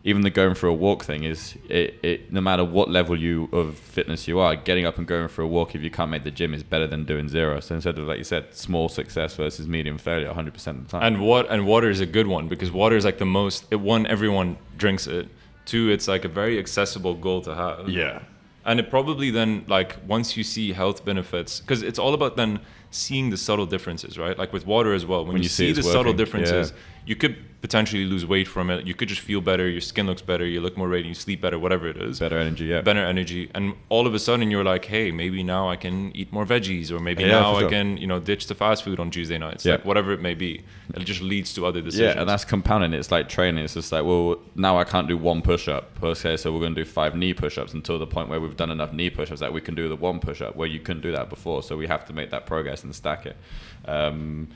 [0.03, 3.47] even the going for a walk thing is it, it no matter what level you
[3.51, 6.23] of fitness you are, getting up and going for a walk if you can't make
[6.23, 7.59] the gym is better than doing zero.
[7.59, 11.03] So instead of like you said, small success versus medium failure 100% of the time.
[11.03, 13.75] and what and water is a good one because water is like the most it
[13.75, 15.27] one everyone drinks it
[15.65, 18.23] two it's like a very accessible goal to have yeah.
[18.65, 22.59] and it probably then like once you see health benefits because it's all about then
[22.89, 25.71] seeing the subtle differences right like with water as well when, you, you see see,
[25.73, 26.77] the it's subtle differences yeah.
[27.05, 30.21] You could potentially lose weight from it you could just feel better your skin looks
[30.23, 32.81] better you look more radiant you sleep better whatever it is Better energy, yeah.
[32.81, 36.33] better energy and all of a sudden you're like hey maybe now i can eat
[36.33, 38.99] more veggies or maybe Yeah, now for i can you know ditch the fast food
[38.99, 39.73] on tuesday nights Yeah.
[39.73, 40.63] like whatever it may be
[40.95, 42.91] it just leads to other decisions Yeah, and that's compounding.
[42.93, 43.63] It's like training.
[43.63, 46.03] It's just like, well, now I can't do one push up.
[46.03, 48.57] Okay, so we're going to do five knee push ups until the point where we've
[48.57, 50.81] done enough knee push ups that we can do the one push up where you
[50.81, 51.63] couldn't do that before.
[51.63, 53.37] So we have to make that progress and stack it.
[53.85, 54.49] Um,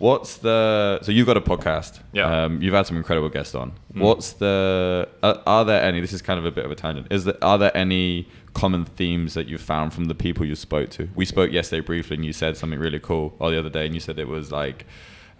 [0.00, 0.98] what's the.
[1.02, 2.00] So you've got a podcast.
[2.12, 2.44] Yeah.
[2.44, 3.72] Um, you've had some incredible guests on.
[3.94, 5.08] What's the.
[5.22, 6.00] Are, are there any.
[6.00, 7.06] This is kind of a bit of a tangent.
[7.10, 10.90] Is there, Are there any common themes that you found from the people you spoke
[10.90, 11.08] to?
[11.14, 13.94] We spoke yesterday briefly and you said something really cool, or the other day, and
[13.94, 14.86] you said it was like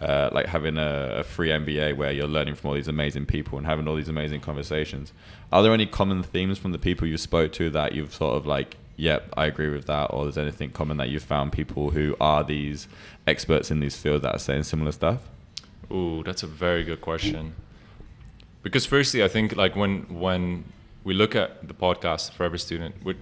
[0.01, 3.57] uh, like having a, a free MBA where you're learning from all these amazing people
[3.57, 5.13] and having all these amazing conversations.
[5.51, 8.45] Are there any common themes from the people you spoke to that you've sort of
[8.45, 12.15] like, yep, I agree with that, or there's anything common that you've found people who
[12.19, 12.87] are these
[13.27, 15.19] experts in these fields that are saying similar stuff?
[15.91, 17.53] Ooh, that's a very good question.
[18.63, 20.65] Because firstly, I think like when when
[21.03, 23.17] we look at the podcast Forever Student, which,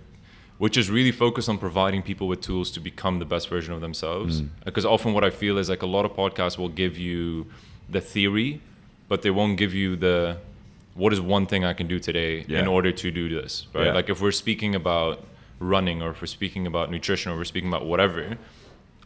[0.57, 3.79] which is really focused on providing people with tools to become the best version of
[3.79, 4.41] themselves.
[4.41, 4.45] Mm.
[4.47, 7.45] Uh, because often what I feel is like a lot of podcasts will give you
[7.89, 8.61] the theory,
[9.07, 10.37] but they won't give you the
[10.95, 12.59] what is one thing I can do today Yeah.
[12.59, 13.85] in order to do this, right?
[13.85, 13.93] Yeah.
[13.93, 15.23] Like if we're speaking about
[15.59, 18.37] running or if we're speaking about nutrition or we're speaking about whatever,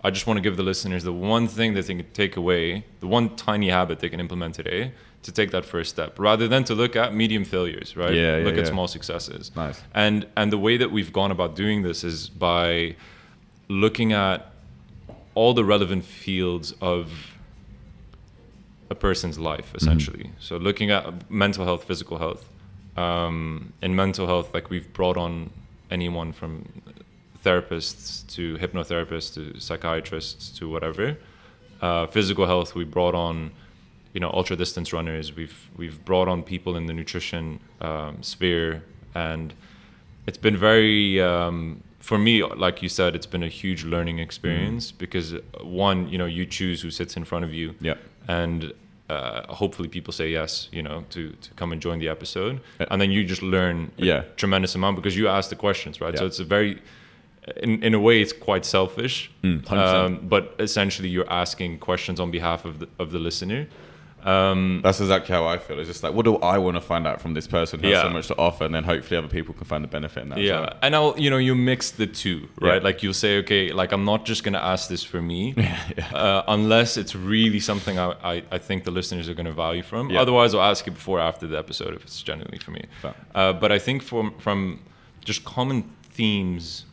[0.04, 2.86] I just want to give the listeners the one thing that they can take away,
[3.00, 4.92] the one tiny habit they can implement today
[5.24, 8.14] to take that first step, rather than to look at medium failures, right?
[8.14, 8.72] Yeah, yeah, look at yeah.
[8.72, 9.52] small successes.
[9.56, 9.82] Nice.
[9.94, 12.98] And and the way that we've gone about doing this is by
[13.70, 14.52] looking at
[15.36, 17.38] all the relevant fields of
[18.90, 20.32] a person's life, essentially.
[20.40, 22.50] So looking at mental health, physical health.
[22.96, 25.50] Um, in mental health, like we've brought on
[25.94, 26.52] anyone from
[27.46, 31.18] therapists to hypnotherapists to psychiatrists to whatever.
[31.82, 33.52] Uh, physical health, we brought on,
[34.14, 35.36] you know, ultra distance runners.
[35.36, 38.84] We've we've brought on people in the nutrition um, sphere,
[39.14, 39.54] and
[40.28, 44.92] it's been very um, for me, like you said, it's been a huge learning experience
[44.92, 47.96] because uh, one, you know, you choose who sits in front of you, Yeah.
[48.28, 48.74] and
[49.10, 52.60] uh, hopefully people say yes, you know, to to come and join the episode,
[52.92, 54.24] and then you just learn a Yeah.
[54.38, 56.18] tremendous amount because you ask the questions, right?
[56.18, 56.82] So it's a very
[57.62, 62.32] in, in a way, it's quite selfish, Mm, um, but essentially, you're asking questions on
[62.32, 63.68] behalf of the, of the listener.
[64.24, 65.80] Um, That's exactly how I feel.
[65.80, 68.02] It's just like, what do I want to find out from this person who has
[68.02, 70.40] so much to offer, and then hopefully other people can find the benefit in that.
[70.40, 70.78] yeah, well.
[70.82, 72.76] and I'll you know you mix the two, right?
[72.76, 72.84] Yeah.
[72.84, 76.10] Like you'll say, okay, like I'm not just gonna ask this for me, yeah.
[76.14, 80.16] uh, unless it's really something I, I, I think the listeners are gonna value from.
[80.16, 82.86] Otherwise, I'll ask it before or after the episode if it's genuinely for me.
[83.02, 83.14] Fair.
[83.36, 84.80] Uh, but I think from from
[85.26, 86.86] just common themes,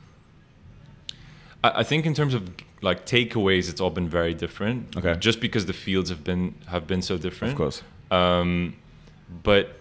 [1.62, 2.50] I, I think in terms of
[2.82, 4.96] like takeaways, it's all been very different.
[4.96, 5.14] Okay.
[5.18, 7.52] Just because the fields have been have been so different.
[7.52, 7.82] Of course.
[8.10, 8.76] Um,
[9.42, 9.76] but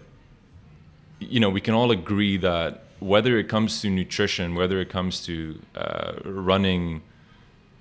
[1.18, 5.24] you know, we can all agree that whether it comes to nutrition, whether it comes
[5.26, 7.02] to uh, running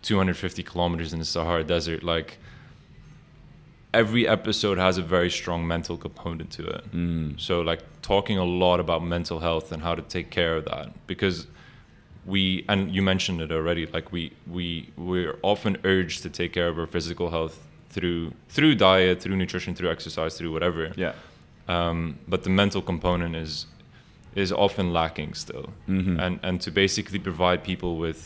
[0.02, 2.38] 250 kilometers in the Sahara Desert, like
[3.94, 6.92] every episode has a very strong mental component to it.
[6.92, 7.40] Mm.
[7.40, 11.08] So, like, talking a lot about mental health and how to take care of that
[11.08, 11.48] because
[12.34, 14.24] we and you mentioned it already like we
[14.58, 14.66] we
[15.10, 17.56] we're often urged to take care of our physical health
[17.96, 18.24] through
[18.56, 21.14] through diet through nutrition through exercise through whatever Yeah.
[21.76, 23.66] um, but the mental component is
[24.36, 26.20] is often lacking still mm-hmm.
[26.20, 28.20] and and to basically provide people with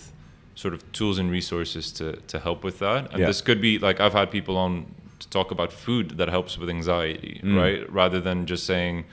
[0.55, 3.27] sort of tools and resources to to help with that and Yeah.
[3.27, 4.71] this could be like i've had people on
[5.19, 7.55] to talk about food that helps with anxiety Mm.
[7.61, 9.05] right rather than just saying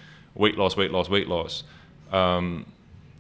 [0.42, 1.54] weight loss weight loss weight loss
[2.12, 2.46] um,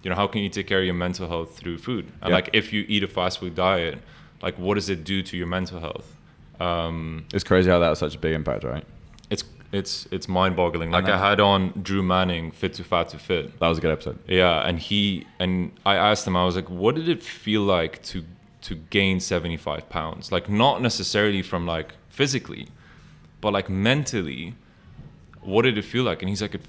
[0.02, 2.34] you know how can you take care of your mental health through food and Yeah.
[2.36, 3.98] like if you eat a fast food diet
[4.42, 6.16] like what does it do to your mental health
[6.60, 8.84] um, It's crazy how that has such a big impact, right?
[9.30, 10.90] it's it's it's mind-boggling.
[10.90, 11.14] Like know.
[11.14, 13.58] I had on Drew Manning, Fit to Fat to Fit.
[13.60, 14.18] That was a good episode.
[14.26, 18.02] Yeah, and he and I asked him, I was like, what did it feel like
[18.10, 18.24] to
[18.62, 20.32] to gain 75 pounds?
[20.32, 22.66] Like not necessarily from like physically,
[23.40, 24.54] but like mentally,
[25.40, 26.20] what did it feel like?
[26.20, 26.62] And he's like, it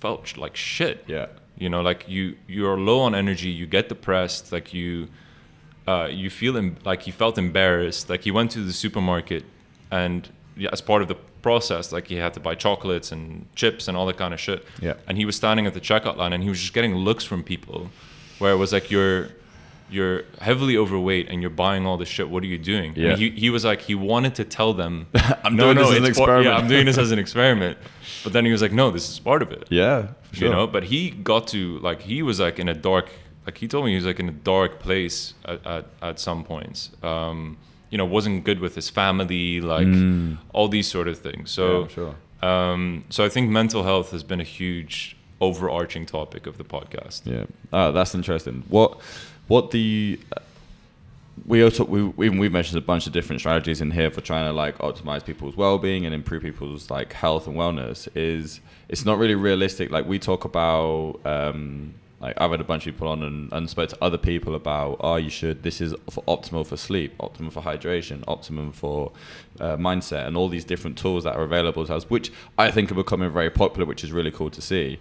[0.00, 1.04] felt like shit.
[1.06, 1.26] Yeah.
[1.56, 5.08] You know, like you you're low on energy, you get depressed, like you
[5.86, 8.08] uh, you feel em- like he felt embarrassed.
[8.10, 9.44] Like he went to the supermarket,
[9.90, 13.86] and yeah, as part of the process, like he had to buy chocolates and chips
[13.88, 14.64] and all that kind of shit.
[14.80, 14.94] Yeah.
[15.06, 17.42] And he was standing at the checkout line, and he was just getting looks from
[17.44, 17.90] people,
[18.38, 19.28] where it was like you're
[19.90, 22.28] you're heavily overweight and you're buying all this shit.
[22.30, 22.94] What are you doing?
[22.96, 23.10] Yeah.
[23.10, 25.06] And he he was like he wanted to tell them,
[25.44, 27.78] I'm doing this as an it's part- experiment." yeah, I'm doing this as an experiment.
[28.24, 30.08] But then he was like, no, this is part of it Yeah.
[30.34, 33.08] For you know but he got to like he was like in a dark
[33.46, 36.44] like he told me he was like in a dark place at, at, at some
[36.44, 37.56] points um
[37.90, 39.86] you know wasn't good with his family like
[40.52, 41.88] all these sort of things so Mm.
[41.88, 42.14] Yeah, sure.
[42.50, 47.22] um so i think mental health has been a huge overarching topic of the podcast
[47.26, 47.44] Yeah.
[47.72, 48.62] Oh, that's interesting.
[48.68, 49.00] What
[49.48, 50.18] what the
[51.46, 54.46] we also we we we've mentioned a bunch of different strategies in here for trying
[54.46, 58.60] to like optimize people's well-being and improve people's like health and wellness is
[58.94, 59.90] it's not really realistic.
[59.90, 63.68] Like we talk about um like I've had a bunch of people on and, and
[63.68, 67.50] spoke to other people about oh you should this is for optimal for sleep optimum
[67.50, 69.10] for hydration optimum for
[69.58, 72.92] uh, mindset and all these different tools that are available to us which I think
[72.92, 75.00] are becoming very popular which is really cool to see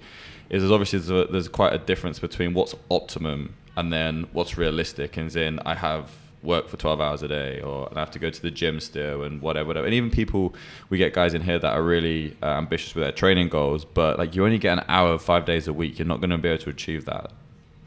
[0.49, 4.57] is there's obviously there's, a, there's quite a difference between what's optimum and then what's
[4.57, 6.09] realistic and then I have
[6.43, 9.23] work for 12 hours a day or I have to go to the gym still
[9.23, 9.85] and whatever, whatever.
[9.85, 10.53] And even people,
[10.89, 14.19] we get guys in here that are really uh, ambitious with their training goals, but
[14.19, 15.97] like you only get an hour five days a week.
[15.97, 17.31] You're not going to be able to achieve that.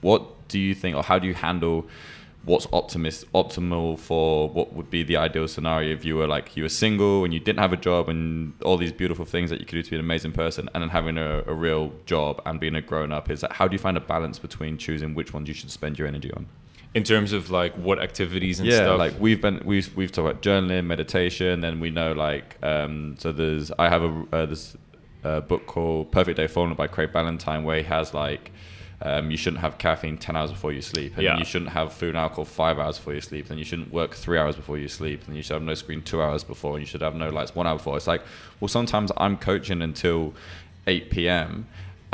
[0.01, 1.87] What do you think or how do you handle
[2.47, 6.63] what's optimist optimal for what would be the ideal scenario if you were like you
[6.63, 9.67] were single and you didn't have a job and all these beautiful things that you
[9.67, 12.61] could do to be an amazing person and then having a, a real job and
[12.61, 15.35] being a grown up is that how do you find a balance between choosing which
[15.35, 16.47] ones you should spend your energy on
[16.97, 20.29] in terms of like what activities and yeah stuff like we've been we've we've talked
[20.31, 24.77] about journaling meditation then we know like um so there's i have a uh, this
[25.23, 28.51] uh, book called perfect day formula by craig ballantyne where he has like
[29.03, 31.37] um, you shouldn't have caffeine 10 hours before you sleep and Yeah.
[31.37, 34.15] you shouldn't have food and alcohol five hours before you sleep and you shouldn't work
[34.15, 36.81] three hours before you sleep and you should have no screen two hours before and
[36.81, 38.23] you should have no lights one hour before it's like
[38.59, 40.33] well sometimes i'm coaching until
[40.87, 41.67] 8 p.m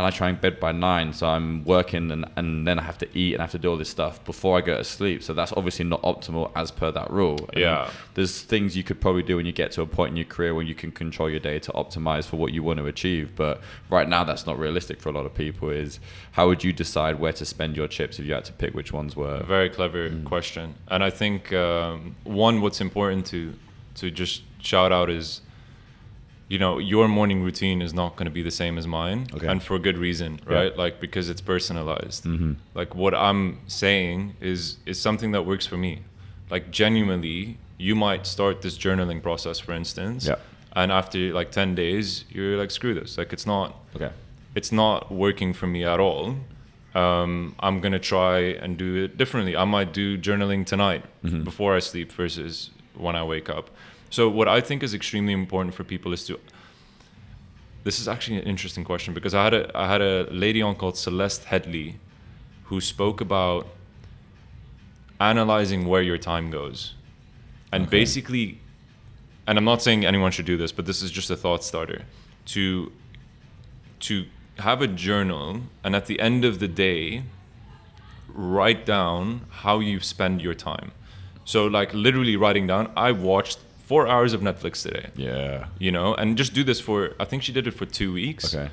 [0.02, 2.98] and I try and bed by nine, so I'm working and, and then I have
[2.98, 5.22] to eat and I have to do all this stuff before I go to sleep.
[5.22, 7.38] So that's obviously not optimal as per that rule.
[7.52, 7.88] And Yeah.
[8.14, 10.54] there's things you could probably do when you get to a point in your career
[10.56, 13.36] when you can control your day to optimize for what you want to achieve.
[13.36, 15.70] But right now, that's not realistic for a lot of people.
[15.70, 16.00] Is
[16.32, 18.92] how would you decide where to spend your chips if you had to pick which
[18.92, 19.36] ones were?
[19.36, 20.24] A very clever Mm.
[20.24, 23.54] question, and I think um, one what's important to
[23.94, 25.42] to just shout out is,
[26.52, 29.46] you know, your morning routine is not going to be the same as mine, Okay.
[29.50, 30.54] and for a good reason, Yeah.
[30.56, 30.72] right?
[30.84, 32.24] Like because it's personalized.
[32.24, 32.56] Mhm.
[32.80, 33.42] Like what I'm
[33.82, 35.92] saying is is something that works for me.
[36.54, 40.36] Like genuinely, you might start this journaling process, for instance, Yeah.
[40.80, 43.16] and after like ten days, you're like, screw this.
[43.20, 44.10] Like it's not Okay.
[44.54, 46.22] it's not working for me at all.
[46.94, 47.32] Um,
[47.66, 49.54] I'm gonna try and do it differently.
[49.56, 51.44] I might do journaling tonight Mm-hmm.
[51.50, 52.70] before I sleep versus
[53.06, 53.66] when I wake up.
[54.12, 56.38] So what I think is extremely important for people is to.
[57.82, 60.74] This is actually an interesting question because I had a I had a lady on
[60.74, 61.94] called Celeste Headlee,
[62.64, 63.66] who spoke about
[65.18, 66.94] analyzing where your time goes,
[67.72, 67.90] and Okay.
[67.90, 68.58] basically,
[69.46, 72.02] and I'm not saying anyone should do this, but this is just a thought starter
[72.54, 72.92] to
[74.00, 74.26] to
[74.58, 77.22] have a journal and at the end of the day
[78.28, 80.92] write down how you spend your time
[81.44, 83.58] so like literally writing down i watched
[83.92, 85.66] four hours of netflix today Yeah.
[85.84, 88.44] you know and just do this for i think she did it for two weeks
[88.54, 88.68] Okay.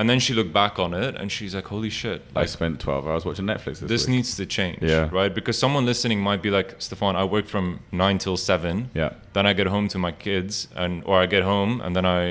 [0.00, 2.20] And then she looked back on it and she's like, "Holy shit!
[2.42, 5.08] I spent 12 hours watching Netflix this, this needs to change, Yeah.
[5.20, 5.32] right?
[5.38, 7.66] Because someone listening might be like, Stephan, I work from
[8.02, 8.74] nine till seven.
[9.02, 9.10] Yeah.
[9.32, 10.52] Then I get home to my kids,
[10.82, 12.22] and or I get home and then I,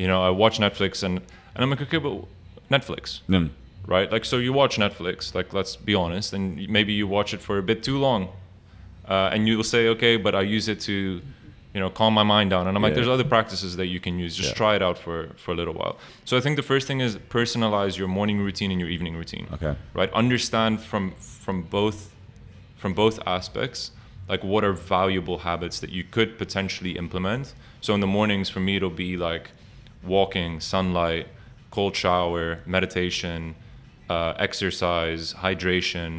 [0.00, 1.14] you know, I watch Netflix and
[1.54, 2.14] and I'm like, okay, but
[2.76, 3.48] Netflix, Mm.
[3.94, 4.08] right?
[4.14, 6.42] Like, so you watch Netflix, like, let's be honest, and
[6.76, 8.22] maybe you watch it for a bit too long,
[9.14, 11.20] uh, and you'll say, okay, but I use it to,
[11.76, 12.66] you know, calm my mind down.
[12.66, 14.34] And I'm like, there's other practices that you can use.
[14.34, 14.62] Just Yeah.
[14.62, 15.98] try it out for for a little while.
[16.24, 19.46] So I think the first thing is personalize your morning routine and your evening routine
[19.56, 19.74] Okay.
[19.92, 21.04] right understand from
[21.44, 21.98] from both
[22.82, 23.90] from both aspects
[24.32, 27.44] like what are valuable habits that you could potentially implement
[27.84, 29.46] so in the mornings for me it'll be like
[30.02, 31.26] walking sunlight
[31.76, 33.54] cold shower meditation
[34.08, 36.10] uh, exercise hydration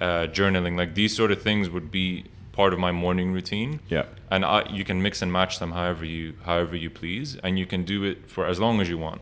[0.00, 3.80] uh, journaling like these sort of things would be part of my morning routine.
[3.88, 4.04] Yeah.
[4.30, 7.36] and I, you can mix and match them however you however you please.
[7.42, 9.20] And you can do it for as long as you want.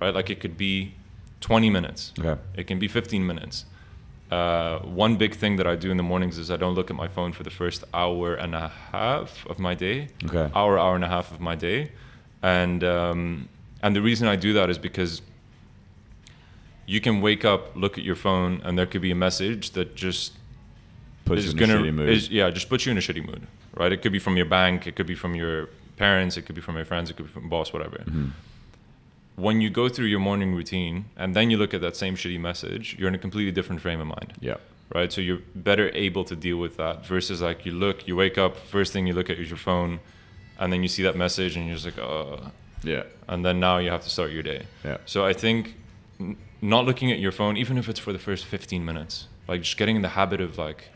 [0.00, 0.14] Right?
[0.14, 0.94] Like it could be
[1.40, 2.12] 20 minutes.
[2.18, 2.40] Okay.
[2.56, 3.64] it can be 15 minutes.
[4.30, 6.96] Uh, one big thing that i do in the mornings is i don't look at
[6.96, 10.08] my phone for the first hour and a half of my day.
[10.24, 10.50] Okay.
[10.54, 11.92] hour hour and a half of my day.
[12.42, 13.48] And um,
[13.82, 15.22] and the reason i do that is because
[16.86, 19.94] you can wake up look at your phone and there could be a message that
[19.94, 20.32] just
[21.24, 22.08] Puts you in gonna a shitty mood.
[22.08, 24.46] is yeah just puts you in a shitty mood right it could be from your
[24.46, 27.26] bank it could be from your parents it could be from your friends it could
[27.26, 28.28] be from boss whatever Mm-hmm.
[29.36, 32.38] when you go through your morning routine and then you look at that same shitty
[32.40, 34.56] message you're in a completely different frame of mind yeah.
[34.94, 38.38] right so you're better able to deal with that versus like you look you wake
[38.38, 39.98] up first thing you look at is your phone
[40.58, 42.50] and then you see that message and you're just like oh
[42.84, 43.04] Yeah.
[43.28, 44.98] and then now you have to start your day Yeah.
[45.06, 45.74] so I think
[46.20, 49.60] n- not looking at your phone, even if it's for the first 15 minutes, like
[49.60, 50.88] just getting in the habit of like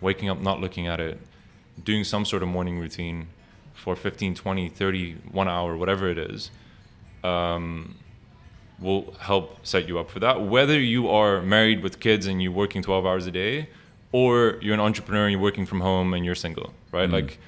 [0.00, 1.18] waking up, not looking at it,
[1.82, 3.28] doing some sort of morning routine
[3.74, 6.50] for 15, 20, 30, one hour, whatever it is,
[7.24, 7.96] um,
[8.78, 10.40] will help set you up for that.
[10.42, 13.68] Whether you are married with kids and you're working 12 hours a day,
[14.12, 17.08] or you're an entrepreneur and you're working from home and you're single, right?
[17.08, 17.38] Like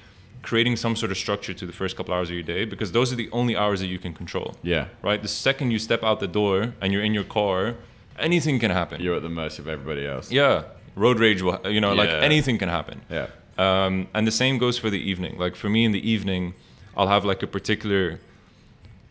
[0.43, 3.11] creating some sort of structure to the first couple hours of your day because those
[3.11, 4.87] are the only hours that you can control Yeah.
[5.01, 5.21] right?
[5.21, 7.75] The second you step out the door and you're in your car,
[8.19, 9.01] anything can happen.
[9.01, 10.31] You're at the mercy of everybody else.
[10.31, 10.63] yeah,
[10.95, 13.01] road rage will, you know, like anything can happen.
[13.09, 13.27] Yeah.
[13.57, 15.37] Um, and the same goes for the evening.
[15.37, 16.53] Like for me in the evening,
[16.97, 18.19] I'll have like a particular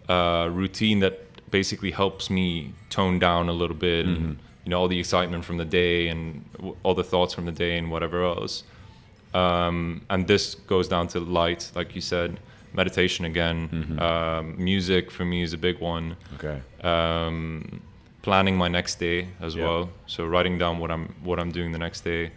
[0.08, 1.20] uh, routine that
[1.50, 5.58] basically helps me tone down a little bit and you know all the excitement from
[5.58, 8.64] the day and w- all the thoughts from the day and whatever else.
[9.34, 12.38] Um, and this goes down to light, like you said,
[12.74, 13.96] meditation again.
[13.98, 16.60] Um, music for me is a big one Okay.
[16.82, 17.80] um,
[18.22, 19.64] planning my next day as Yeah.
[19.64, 19.90] well.
[20.06, 22.30] So writing down what I'm what I'm doing the next day,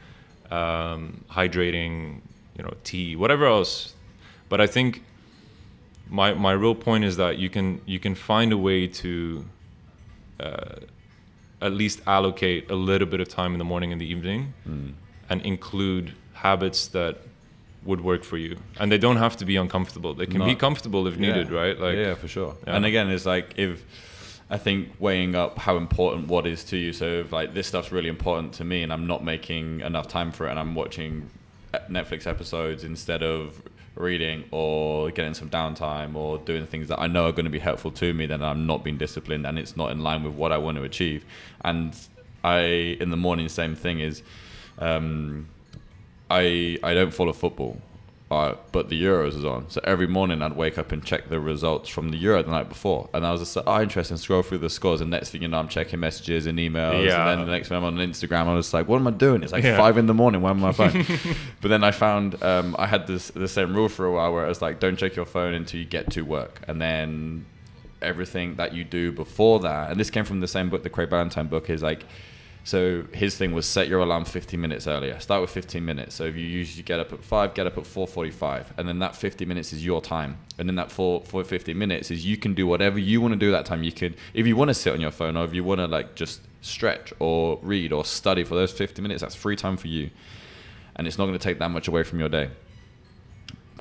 [0.52, 2.22] um, hydrating,
[2.58, 3.94] you know, tea, whatever else.
[4.50, 5.02] But I think
[6.10, 9.46] my my real point is that you can you can find a way to
[10.40, 10.76] uh,
[11.62, 14.94] at least allocate a little bit of time in the morning and the evening, Mm.
[15.30, 17.16] and include habits that
[17.86, 18.58] would work for you.
[18.80, 20.14] And they don't have to be uncomfortable.
[20.14, 21.60] They can be comfortable if needed, Yeah.
[21.62, 21.80] right?
[21.80, 22.56] Like yeah, for sure.
[22.68, 22.76] Yeah.
[22.76, 23.84] And again, it's like if
[24.50, 26.94] I think weighing up how important what is to you.
[26.94, 30.32] So if like this stuff's really important to me, and I'm not making enough time
[30.32, 31.30] for it, and I'm watching
[31.90, 33.62] Netflix episodes instead of
[33.96, 37.60] reading or getting some downtime or doing things that I know are going to be
[37.60, 40.52] helpful to me, then I'm not being disciplined, and it's not in line with what
[40.52, 41.26] I want to achieve.
[41.62, 41.96] And
[42.44, 44.22] I in the morning, same thing is.
[44.78, 45.48] Um,
[46.30, 47.80] I I don't follow football,
[48.32, 49.70] uh, but the Euros is on.
[49.70, 52.70] So every morning I'd wake up and check the results from the Euro the night
[52.70, 54.18] before, and I was just like, oh, interesting.
[54.18, 57.22] Scroll through the scores, and next thing you know, I'm checking messages and emails, Yeah.
[57.30, 59.44] and then the next time I'm on Instagram, I was like, what am I doing?
[59.44, 59.78] It's like Yeah.
[59.78, 60.42] five in the morning.
[60.42, 61.06] Where am I my phone?
[61.62, 64.44] but then I found um, I had this the same rule for a while where
[64.46, 67.46] it was like, don't check your phone until you get to work, and then
[68.02, 71.10] everything that you do before that, and this came from the same book, the Craig
[71.10, 72.06] Ballantyne book, is like.
[72.66, 75.20] So his thing was set your alarm 15 minutes earlier.
[75.20, 76.16] Start with 15 minutes.
[76.16, 79.16] So if you usually get up at five, get up at 4:45, and then that
[79.16, 80.40] 50 minutes is your time.
[80.58, 83.40] And then that four, four 50 minutes is you can do whatever you want to
[83.40, 83.84] do that time.
[83.84, 85.86] You can, if you want to sit on your phone, or if you want to
[85.86, 89.88] like just stretch or read or study for those 50 minutes, that's free time for
[89.88, 90.10] you,
[90.96, 92.50] and it's not going to take that much away from your day.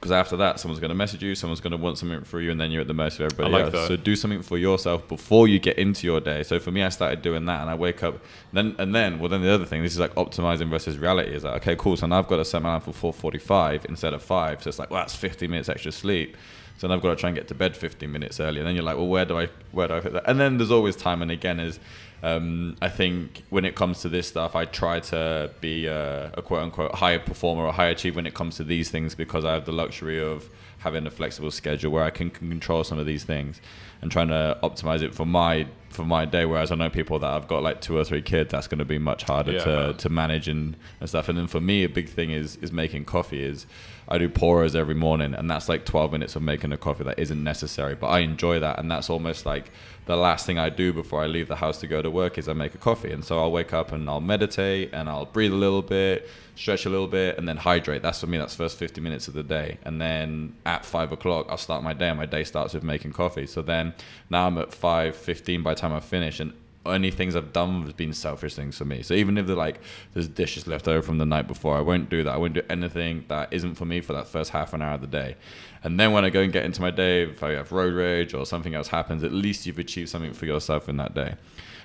[0.05, 2.51] Because after that, someone's going to message you, someone's going to want something for you,
[2.51, 3.73] and then you're at the mercy of everybody like else.
[3.73, 3.89] that.
[3.89, 6.43] So do something for yourself before you get into your day.
[6.43, 9.31] So for me, I started doing that, and I wake up, then and then, well,
[9.31, 11.35] then the other thing, this is like optimizing versus reality.
[11.35, 11.97] Is like, okay, cool.
[11.97, 14.63] So now I've got to set my alarm for 4:45 instead of five.
[14.63, 16.37] So it's like, well, that's 50 minutes extra sleep.
[16.77, 18.61] So then I've got to try and get to bed 15 minutes earlier.
[18.61, 20.25] And then you're like, well, where do I where do I fit that?
[20.27, 21.23] And then there's always time.
[21.23, 21.79] And again, is
[22.23, 26.43] um, I think when it comes to this stuff, I try to be a, a
[26.43, 29.53] quote unquote higher performer or high achiever when it comes to these things because I
[29.53, 30.49] have the luxury of
[30.85, 33.61] having a flexible schedule where I can, can control some of these things
[34.03, 36.45] and trying to optimize it for my for my day.
[36.45, 38.85] Whereas I know people that I've got like two or three kids, that's going to
[38.85, 39.65] be much harder Yeah.
[39.65, 41.29] to, to manage and, and stuff.
[41.29, 43.43] And then for me, a big thing is is making coffee.
[43.43, 43.67] Is
[44.09, 47.19] I do pourers every morning, and that's like 12 minutes of making a coffee that
[47.19, 49.71] isn't necessary, but I enjoy that, and that's almost like
[50.07, 52.49] the last thing I do before I leave the house to go to work is
[52.49, 53.11] I make a coffee.
[53.11, 56.85] And so I'll wake up and I'll meditate and I'll breathe a little bit, stretch
[56.85, 58.03] a little bit, and then hydrate.
[58.03, 59.79] That's for me, that's first 50 minutes of the day.
[59.83, 63.13] And then at five o'clock, I'll start my day and my day starts with making
[63.13, 63.47] coffee.
[63.47, 63.95] So then
[64.29, 66.53] now I'm at 5.15 by the time I finish and
[66.87, 69.03] only things I've done have been selfish things for me.
[69.03, 69.81] So even if they're like
[70.13, 72.35] there's dishes left over from the night before, I won't do that.
[72.35, 75.01] I won't do anything that isn't for me for that first half an hour of
[75.01, 75.37] the day.
[75.85, 78.33] And then when I go and get into my day, if I have road rage
[78.33, 81.35] or something else happens, at least you've achieved something for yourself in that day.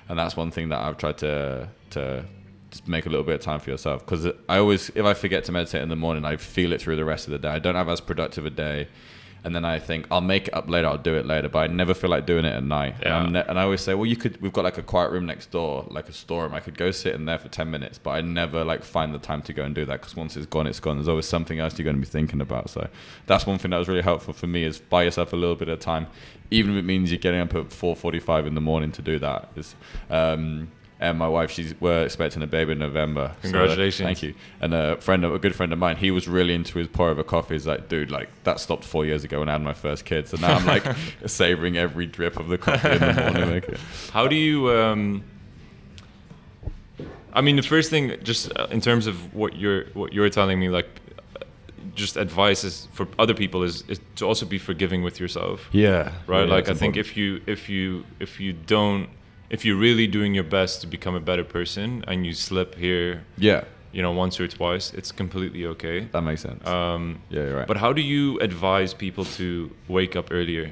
[0.08, 2.26] And that's one thing that I've tried to to
[2.72, 5.44] just make a little bit of time for yourself because I always if I forget
[5.46, 7.50] to meditate in the morning, I feel it through the rest of the day.
[7.50, 8.88] I don't have as productive a day
[9.44, 10.88] and then I think I'll make it up later.
[10.88, 12.96] I'll do it later, but I never feel like doing it at night.
[13.02, 13.24] Yeah.
[13.24, 14.42] And, ne- and I always say, well, you could.
[14.42, 16.54] We've got like a quiet room next door, like a storeroom.
[16.54, 19.20] I could go sit in there for ten minutes, but I never like find the
[19.20, 20.98] time to go and do that because once it's gone, it's gone.
[20.98, 22.70] There's always something else you're going to be thinking about.
[22.70, 22.90] So
[23.28, 25.70] that's one thing that was really helpful for me is buy yourself a little bit
[25.70, 26.08] of time,
[26.52, 29.50] even if it means you're getting up at 4:45 in the morning to do that.
[29.56, 29.76] Is
[30.10, 30.72] um,
[31.02, 33.32] and my wife, she's we're expecting a baby in November.
[33.38, 34.06] So, Congratulations.
[34.06, 34.34] thank you.
[34.60, 37.10] And a friend, of, a good friend of mine, he was really into his pour
[37.10, 37.56] over coffee.
[37.56, 40.28] He's like, dude, like that stopped four years ago when I had my first kid.
[40.28, 40.86] So now I'm like
[41.26, 43.50] savoring every drip of the coffee in the morning.
[43.50, 43.78] Like,
[44.12, 44.72] How do you?
[44.72, 45.24] Um,
[47.32, 50.60] I mean, the first thing, just uh, in terms of what you're what you're telling
[50.60, 50.90] me, like,
[51.40, 51.46] uh,
[51.96, 56.12] just advice is for other people is, is to also be forgiving with yourself, yeah,
[56.28, 56.46] right?
[56.48, 59.10] Yeah, like, I it's think if you if you if you don't
[59.50, 63.24] if you're really doing your best to become a better person and you slip here,
[63.38, 66.02] yeah, you know, once or twice, it's completely okay.
[66.12, 66.66] that makes sense.
[66.68, 67.68] Um, yeah, you're right.
[67.68, 70.72] but how do you advise people to wake up earlier?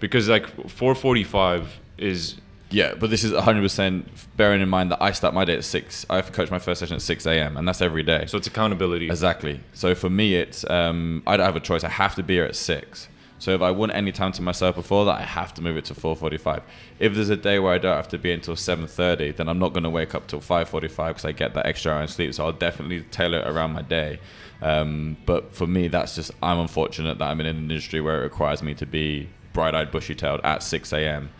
[0.00, 1.66] Because like 4:45
[1.98, 2.36] is
[2.70, 4.04] Yeah, but this is 100%
[4.36, 6.06] bearing in mind that I start my day at 6.
[6.08, 8.24] I have to coach my first session at 6 a.m., and that's every day.
[8.26, 9.06] so it's accountability.
[9.10, 9.60] Exactly.
[9.74, 11.84] So for me, it's um, I don't have a choice.
[11.84, 13.08] I have to be here at six.
[13.40, 15.86] So if I want any time to myself before that, I have to move it
[15.86, 16.62] to 4:45.
[16.98, 19.72] If there's a day where I don't have to be until 7:30, then I'm not
[19.72, 22.34] going to wake up till 5:45 because I get that extra hour of sleep.
[22.34, 24.20] So I'll definitely tailor it around my day.
[24.60, 28.24] Um, but for me, that's just I'm unfortunate that I'm in an industry where it
[28.24, 31.30] requires me to be bright-eyed, bushy-tailed at 6 a.m.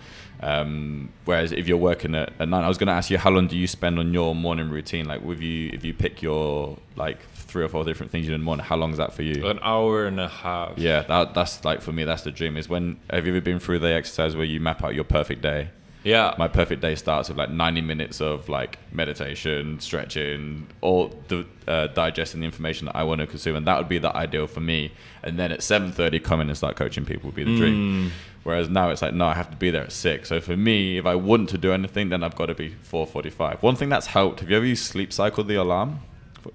[0.43, 3.47] Um, whereas if you're working at, at I was going to ask you, how long
[3.47, 5.07] do you spend on your morning routine?
[5.07, 7.19] Like, with you, if you pick your like
[7.51, 9.47] three or four different things you do in morning, how long is that for you?
[9.47, 10.79] An hour and a half.
[10.79, 12.57] Yeah, that, that's like for me, that's the dream.
[12.57, 15.43] Is when have you ever been through the exercise where you map out your perfect
[15.43, 15.69] day?
[16.03, 16.35] Yeah.
[16.39, 21.89] My perfect day starts with like 90 minutes of like meditation, stretching, all the uh,
[21.89, 24.61] digesting the information that I want to consume, and that would be the ideal for
[24.61, 24.93] me.
[25.23, 27.57] And then at 7:30, come in and start coaching people would be the Mm.
[27.59, 28.13] dream.
[28.45, 30.31] Whereas now it's like, no, I have to be there at six.
[30.31, 33.63] So for me, if I want to do anything, then I've got to be 4:45.
[33.63, 34.41] One thing that's helped.
[34.41, 36.01] Have you ever used Sleep Cycle, the alarm?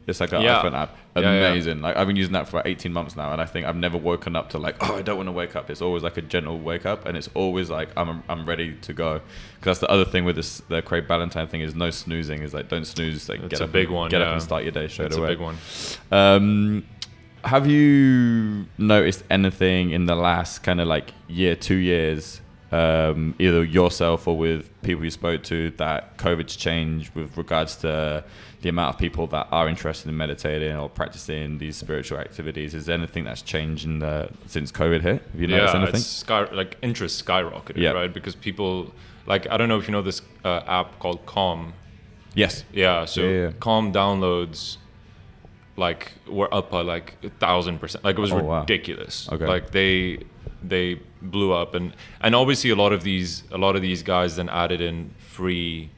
[0.08, 0.62] It's like an Yeah.
[0.62, 0.96] iPhone app.
[1.16, 1.48] Yeah, yeah.
[1.50, 1.82] Amazing.
[1.82, 3.98] Like I've been using that for about 18 months now, and I think I've never
[3.98, 5.70] woken up to like, oh, I don't want to wake up.
[5.70, 8.93] It's always like a gentle wake up, and it's always like I'm I'm ready to
[8.93, 9.22] go.
[9.60, 12.41] Because that's the other thing with this the Craig Ballantyne thing is no snoozing.
[12.43, 13.28] Is like don't snooze.
[13.30, 15.06] Like That's get a up, big and, one, Get up and start your day straight
[15.06, 15.32] That's away.
[15.32, 15.46] It's a big
[16.12, 16.16] one.
[16.20, 16.86] Um,
[17.43, 22.41] have you noticed anything in the last kind of like year, two years,
[22.72, 28.24] um, either yourself or with people you spoke to, that COVID's changed with regards to
[28.61, 32.74] the amount of people that are interested in meditating or practicing these spiritual activities?
[32.74, 35.22] Is there anything that's changed in the, since COVID hit?
[35.32, 35.95] Have you noticed yeah, anything?
[35.99, 37.91] it's sky, like interest skyrocketed, Yeah.
[37.91, 38.11] right?
[38.13, 38.93] Because people
[39.28, 41.74] like I don't know if you know this uh, app called Calm.
[42.34, 42.63] Yes.
[42.74, 43.51] Yeah, so Yeah, yeah.
[43.59, 44.78] Calm downloads
[45.78, 48.03] like were up by like a thousand percent.
[48.03, 48.59] Like it was Oh, wow.
[48.61, 49.30] ridiculous.
[49.32, 49.45] Okay.
[49.45, 50.20] Like they
[50.70, 54.36] they blew up and and obviously a lot of these a lot of these guys
[54.36, 55.89] then added in free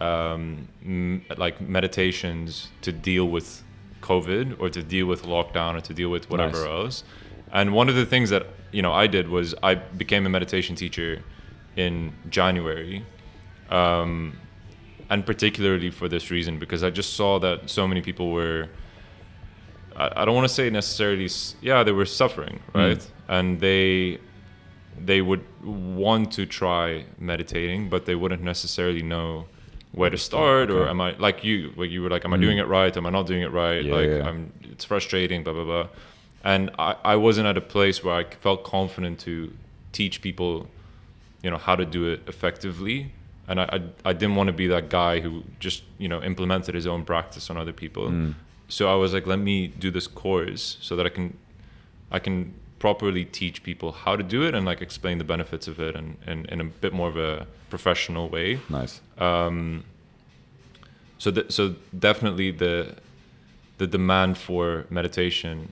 [0.00, 3.62] um, m- like meditations to deal with
[4.02, 6.66] COVID or to deal with lockdown or to deal with whatever Nice.
[6.66, 7.04] else.
[7.52, 10.76] And one of the things that you know I did was I became a meditation
[10.76, 11.22] teacher
[11.76, 13.04] in January,
[13.70, 14.36] um,
[15.10, 18.68] and particularly for this reason because I just saw that so many people were.
[19.96, 21.28] I, I don't want to say necessarily,
[21.62, 23.00] yeah, they were suffering, right?
[23.28, 24.18] And they
[24.98, 29.46] they would want to try meditating, but they wouldn't necessarily know
[29.92, 32.58] where to start or am I like you like you were like am I doing
[32.58, 32.94] it right?
[32.94, 33.82] Am I not doing it right?
[33.82, 34.28] Yeah, like yeah.
[34.28, 35.88] I'm it's frustrating blah blah blah.
[36.44, 39.52] And I, I wasn't at a place where I felt confident to
[39.92, 40.68] teach people
[41.42, 43.12] you know how to do it effectively.
[43.48, 46.74] And I, I, I didn't want to be that guy who just you know implemented
[46.74, 48.08] his own practice on other people.
[48.10, 48.34] Mm.
[48.68, 51.38] so I was like let me do this course so that I can
[52.10, 55.78] I can properly teach people how to do it and like explain the benefits of
[55.80, 58.60] it and, in a bit more of a professional way.
[58.68, 59.00] Nice.
[59.18, 59.84] Um,
[61.18, 62.94] so th- so definitely the
[63.78, 65.70] the demand for meditation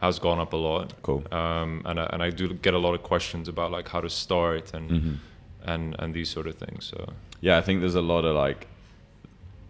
[0.00, 0.92] has gone up a lot.
[1.02, 1.22] Cool.
[1.32, 4.10] Um, and I, and I do get a lot of questions about like how to
[4.10, 5.16] start and Mhm.
[5.64, 6.84] and and these sort of things.
[6.84, 8.66] So Yeah, I think there's a lot of like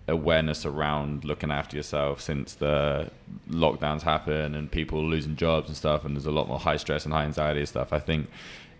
[0.06, 3.10] awareness around looking after yourself since the
[3.48, 7.04] lockdowns happen and people losing jobs and stuff and there's a lot more high stress
[7.04, 7.92] and high anxiety and stuff.
[7.92, 8.28] I think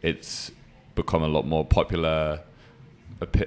[0.03, 0.51] it's
[0.95, 2.41] become a lot more popular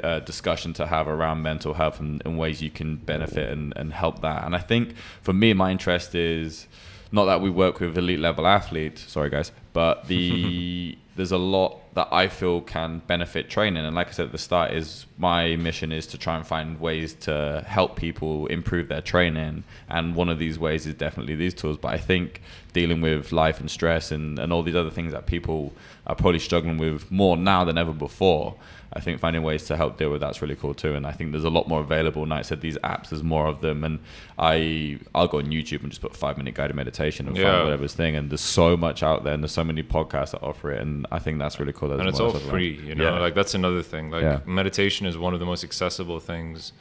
[0.03, 3.93] uh, discussion to have around mental health and, and ways you can benefit and, and
[3.93, 4.43] help that.
[4.43, 6.67] And I think for me, my interest is
[7.11, 11.93] not that we work with elite level athletes, sorry guys, but the there's a lot
[11.95, 13.83] that I feel can benefit training.
[13.83, 16.79] And like I said at the start, is my mission is to try and find
[16.79, 19.63] ways to help people improve their training.
[19.89, 21.77] And one of these ways is definitely these tools.
[21.77, 22.41] But I think
[22.71, 25.73] dealing with life and stress and, and all these other things that people
[26.05, 28.55] are probably struggling with more now than ever before.
[28.93, 30.95] I think finding ways to help deal with that's really cool too.
[30.95, 32.21] And I think there's a lot more available.
[32.23, 33.83] And like I said, these apps, there's more of them.
[33.83, 33.99] And
[34.39, 37.51] I, I'll go on YouTube and just put five minute guided meditation and Yeah.
[37.51, 38.15] find whatever's thing.
[38.15, 40.81] And there's so much out there and there's so many podcasts that offer it.
[40.81, 41.89] And I think that's really cool.
[41.89, 43.03] that and it's all free, you know.
[43.03, 43.19] Yeah.
[43.19, 44.09] Like that's another thing.
[44.09, 44.39] Like Yeah.
[44.45, 46.71] meditation is one of the most accessible things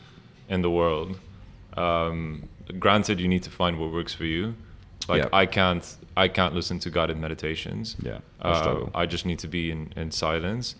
[0.48, 1.18] in the world.
[1.76, 2.48] Um,
[2.78, 4.54] granted, you need to find what works for you.
[5.09, 5.28] Like Yeah.
[5.32, 7.96] I can't, I can't listen to guided meditations.
[8.00, 8.86] Yeah, I Uh.
[8.94, 10.74] I just need to be in, in silence,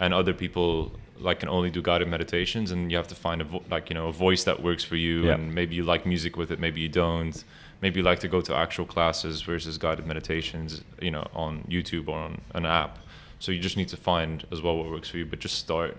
[0.00, 3.44] and other people like can only do guided meditations, and you have to find a
[3.44, 5.34] vo- like you know a voice that works for you, Yeah.
[5.34, 7.42] and maybe you like music with it, maybe you don't.
[7.80, 12.08] Maybe you like to go to actual classes versus guided meditations, you know, on YouTube
[12.08, 12.98] or on an app.
[13.38, 15.96] So you just need to find as well what works for you, but just start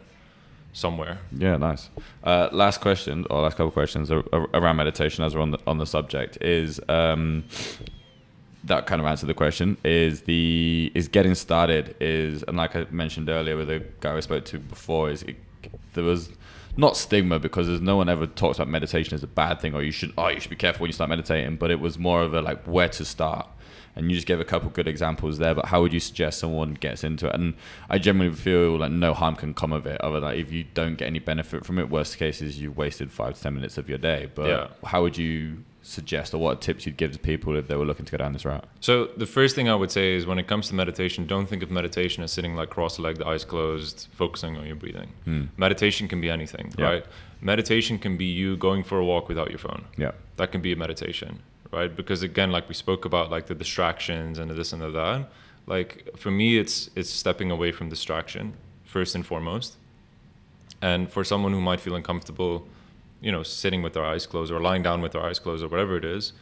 [0.74, 1.20] somewhere.
[1.32, 1.90] Yeah, nice.
[2.24, 5.60] Uh, last question, or last couple questions ar- ar- around meditation, as we're on the
[5.66, 7.46] on the subject, is um,
[8.66, 9.78] that kind of answered the question.
[9.84, 14.20] Is the is getting started is and like I mentioned earlier with the guy I
[14.20, 15.38] spoke to before, is it,
[15.94, 16.30] there was
[16.78, 19.82] not stigma because there's no one ever talks about meditation as a bad thing or
[19.84, 22.22] you should oh you should be careful when you start meditating, but it was more
[22.22, 23.48] of a like where to start.
[23.96, 26.76] And you just gave a couple good examples there, but how would you suggest someone
[26.76, 27.34] gets into it?
[27.36, 27.56] And
[27.90, 30.96] I generally feel like no harm can come of it, other than if you don't
[30.96, 31.90] get any benefit from it.
[31.90, 34.30] Worst case is you wasted five to ten minutes of your day.
[34.34, 34.68] But Yeah.
[34.86, 38.06] how would you suggest, or what tips you'd give to people if they were looking
[38.06, 38.66] to go down this route?
[38.80, 41.64] So the first thing I would say is when it comes to meditation, don't think
[41.64, 45.10] of meditation as sitting like cross-legged, eyes closed, focusing on your breathing.
[45.26, 45.44] Hmm.
[45.58, 46.86] Meditation can be anything, Yeah.
[46.86, 47.06] right?
[47.42, 49.86] Meditation can be you going for a walk without your phone.
[49.98, 51.40] Yeah, That can be a meditation,
[51.72, 51.94] right?
[51.96, 55.30] Because again, like we spoke about, like the distractions and the this and the that.
[55.68, 58.54] Like for me, it's it's stepping away from distraction
[58.86, 59.76] first and foremost.
[60.82, 62.66] And for someone who might feel uncomfortable,
[63.22, 65.68] you know, sitting with our eyes closed or lying down with our eyes closed or
[65.68, 66.34] whatever it is,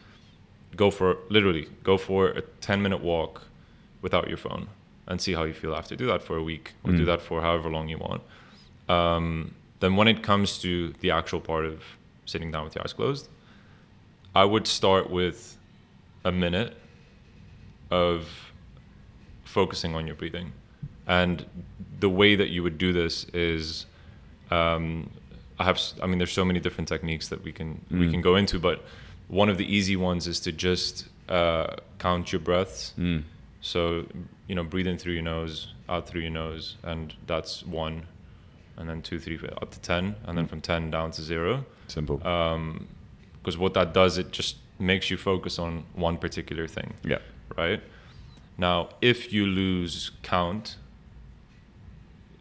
[0.76, 3.42] go for literally go for a 10 minute walk
[4.02, 4.68] without your phone
[5.06, 5.96] and see how you feel after.
[5.96, 7.06] Do that for a week or do Mm.
[7.06, 8.22] that for however long you want.
[8.88, 11.82] Um, then when it comes to the actual part of
[12.26, 13.28] sitting down with your eyes closed
[14.34, 15.56] i would start with
[16.24, 16.76] a minute
[17.90, 18.52] of
[19.44, 20.52] focusing on your breathing.
[21.06, 21.46] And
[22.00, 23.86] the way that you would do this is
[24.50, 25.10] um,
[25.58, 28.10] I have I mean there's so many different techniques that we can we Mm.
[28.12, 28.84] can go into but
[29.28, 33.22] one of the easy ones is to just uh, count your breaths mm.
[33.60, 34.06] so
[34.48, 38.02] you know breathe in through your nose out through your nose and that's one
[38.76, 42.18] and then two three up to 10 and then from 10 down to zero simple.
[42.18, 47.18] because what that does it just makes you focus on one particular thing yeah,
[47.56, 47.82] right?
[48.60, 50.76] Now, if you lose count,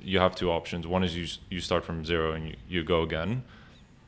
[0.02, 0.88] you have two options.
[0.88, 3.44] One is you you start from zero and you, you go again,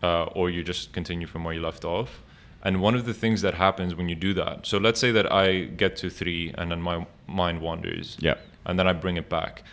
[0.03, 2.21] uh, or you just continue from where you left off.
[2.61, 5.31] And one of the things that happens when you do that, so let's say that
[5.31, 8.35] I get to three and then my mind wanders, yeah,
[8.65, 9.63] and then I bring it back.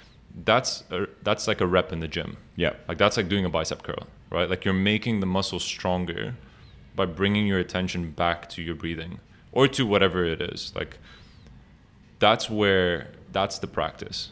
[0.44, 2.36] That's a, that's like a rep in the gym.
[2.56, 4.48] yeah, Like that's like doing a bicep curl, right?
[4.48, 6.34] Like you're making the muscle stronger
[6.94, 10.72] by bringing your attention back to your breathing or to whatever it is.
[10.76, 10.98] Like
[12.18, 14.30] that's where that's the practice,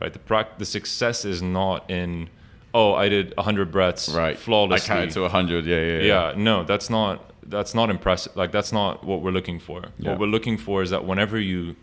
[0.00, 0.12] right?
[0.12, 2.28] The prac- the success is not in
[2.74, 4.38] oh I did 100 breaths right.
[4.38, 4.84] flawlessly.
[4.84, 5.66] I counted to hundred.
[5.66, 6.30] Yeah, yeah, yeah.
[6.30, 8.34] yeah, no, that's not that's not impressive.
[8.36, 9.82] Like that's not what we're looking for.
[9.98, 10.10] Yeah.
[10.10, 11.76] What we're looking for is that whenever you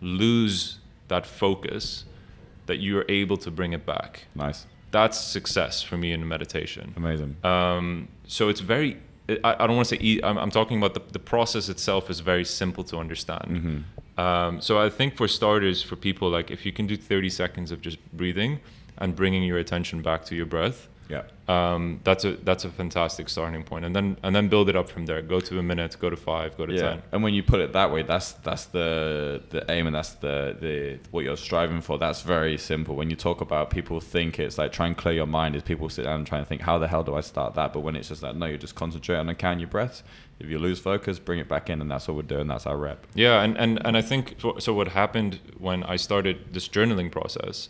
[0.00, 2.04] lose that focus,
[2.66, 6.94] that you are able to bring it back Nice, that's success for me in meditation.
[6.96, 7.36] amazing.
[7.44, 8.96] Um, so it's very,
[9.28, 12.10] I, I don't want to say, e- I'm, I'm talking about the, the process itself
[12.10, 13.46] is very simple to understand.
[13.48, 13.78] Mm-hmm.
[14.20, 17.72] Um, so I think for starters, for people, like if you can do 30 seconds
[17.72, 18.60] of just breathing
[18.98, 23.28] and bringing your attention back to your breath, yeah, um, that's a that's a fantastic
[23.28, 25.20] starting point, and then and then build it up from there.
[25.22, 26.80] Go to a minute, go to five, go to yeah.
[26.82, 27.02] ten.
[27.10, 30.56] And when you put it that way, that's that's the the aim and that's the
[30.60, 31.98] the what you're striving for.
[31.98, 32.94] That's very simple.
[32.94, 35.56] When you talk about people think it's like try and clear your mind.
[35.56, 37.72] Is people sit down and try and think how the hell do I start that?
[37.72, 40.04] But when it's just like no, you just concentrate on and count your breaths.
[40.40, 42.48] If you lose focus, bring it back in, and that's what we're doing.
[42.48, 43.06] That's our rep.
[43.14, 44.72] Yeah, and and and I think so, so.
[44.72, 47.68] What happened when I started this journaling process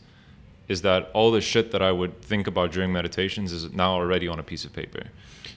[0.69, 4.29] is that all the shit that I would think about during meditations is now already
[4.29, 5.03] on a piece of paper.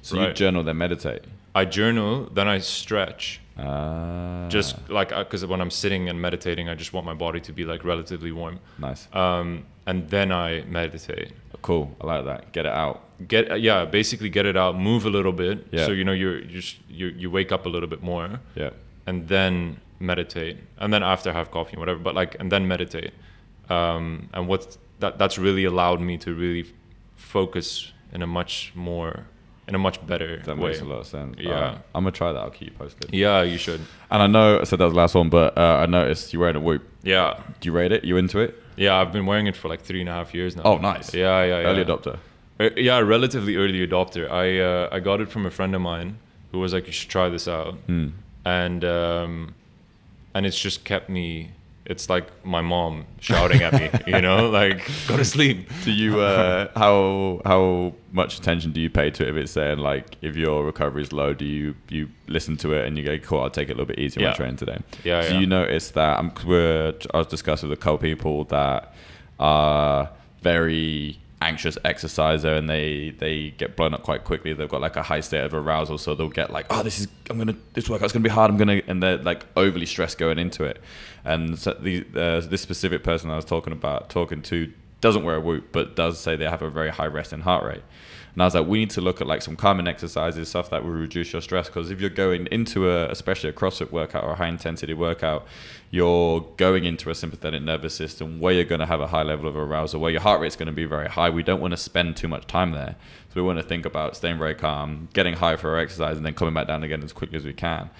[0.01, 1.24] So you journal, then meditate.
[1.55, 3.39] I journal, then I stretch.
[3.57, 7.53] Ah, Just like because when I'm sitting and meditating, I just want my body to
[7.53, 11.32] be like relatively warm, nice, um, and then I meditate.
[11.64, 11.86] Cool.
[12.01, 12.51] I like that.
[12.53, 12.97] Get it out.
[13.28, 15.86] Get uh, yeah, basically get it out, move a little bit, Yeah.
[15.86, 16.61] so you know you're you
[16.99, 18.72] you you wake up a little bit more, Yeah.
[19.07, 21.99] and then meditate, and then after have coffee and whatever.
[21.99, 23.14] But like and then meditate,
[23.70, 26.66] um, and what that that's really allowed me to really
[27.16, 29.26] focus in a much more
[29.68, 30.70] in a much better That way.
[30.70, 31.36] makes a lot of sense.
[31.39, 31.78] Yeah.
[31.95, 32.39] I'm gonna try that.
[32.39, 33.14] I'll keep you posted.
[33.14, 33.80] Yeah, you should.
[34.11, 36.41] And I know I said that was the last one, but uh, I noticed you're
[36.41, 36.84] wearing a whoop.
[37.03, 38.03] Yeah, Do you rate it?
[38.03, 38.59] You into it?
[38.76, 38.96] Yeah.
[38.96, 40.64] I've been wearing it for like three and a half years now.
[40.64, 41.14] Oh, nice.
[41.14, 41.68] Yeah, yeah, yeah.
[41.68, 42.18] Early adopter.
[42.60, 44.30] Uh, yeah, relatively early adopter.
[44.30, 46.18] I uh, I got it from a friend of mine
[46.52, 48.10] who was like, "You should try this out," Hmm.
[48.46, 49.56] and um,
[50.34, 51.52] and it's just kept me.
[51.86, 55.68] It's like my mom shouting at me, you know, like go to sleep.
[55.84, 59.80] Do you uh, how how much attention do you pay to it if it's saying
[59.80, 63.18] like if your recovery is low, do you you listen to it and you go,
[63.20, 64.80] cool, I'll take it a little bit easier when I'm training today.
[65.04, 65.40] Yeah, Do yeah.
[65.42, 66.20] you notice that?
[66.20, 68.94] Um, 'cause we're I was discussing with a couple people that
[69.40, 70.10] are
[70.42, 74.54] very anxious exerciser and they they get blown up quite quickly.
[74.54, 77.08] They've got like a high state of arousal, so they'll get like, oh, this is
[77.30, 78.50] I'm gonna this workout's gonna be hard.
[78.50, 80.82] I'm gonna and they're like overly stressed going into it.
[81.26, 84.72] And so the uh, this specific person I was talking about talking to
[85.04, 87.84] doesn't wear a whoop, but does say they have a very high resting heart rate.
[88.34, 90.84] And I was like, we need to look at like some calming exercises, stuff that
[90.84, 91.68] will reduce your stress.
[91.68, 95.45] Because if you're going into a, especially a CrossFit workout or a high intensity workout,
[95.91, 99.47] you're going into a sympathetic nervous system where you're going to have a high level
[99.47, 101.30] of arousal, where your heart rate's going to be very high.
[101.30, 102.95] We don't want to spend too much time there.
[103.30, 106.26] So we want to think about staying very calm, getting high for our exercise, and
[106.26, 107.91] then coming back down again as quickly as we can.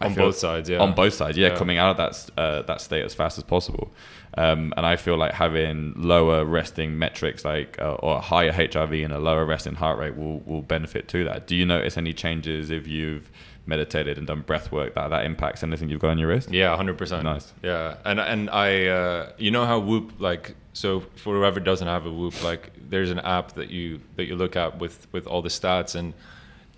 [0.00, 0.78] I On both sides, yeah.
[0.78, 1.56] On both sides, yeah, Yeah.
[1.56, 3.92] coming out of that uh, that state as fast as possible.
[4.36, 9.04] Um, and I feel like having lower resting metrics, like uh, or a higher HRV
[9.04, 11.46] and a lower resting heart rate, will will benefit to that.
[11.46, 13.30] Do you notice any changes if you've
[13.66, 16.50] meditated and done breath work that that impacts anything you've got on your wrist?
[16.50, 17.24] Yeah, hundred percent.
[17.24, 17.52] Nice.
[17.62, 22.06] Yeah, and and I, uh, you know how Whoop like so for whoever doesn't have
[22.06, 25.42] a Whoop, like there's an app that you that you look at with with all
[25.42, 26.14] the stats, and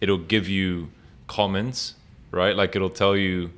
[0.00, 0.90] it'll give you
[1.26, 1.94] comments,
[2.30, 2.57] right?
[2.57, 3.50] Like it'll tell you,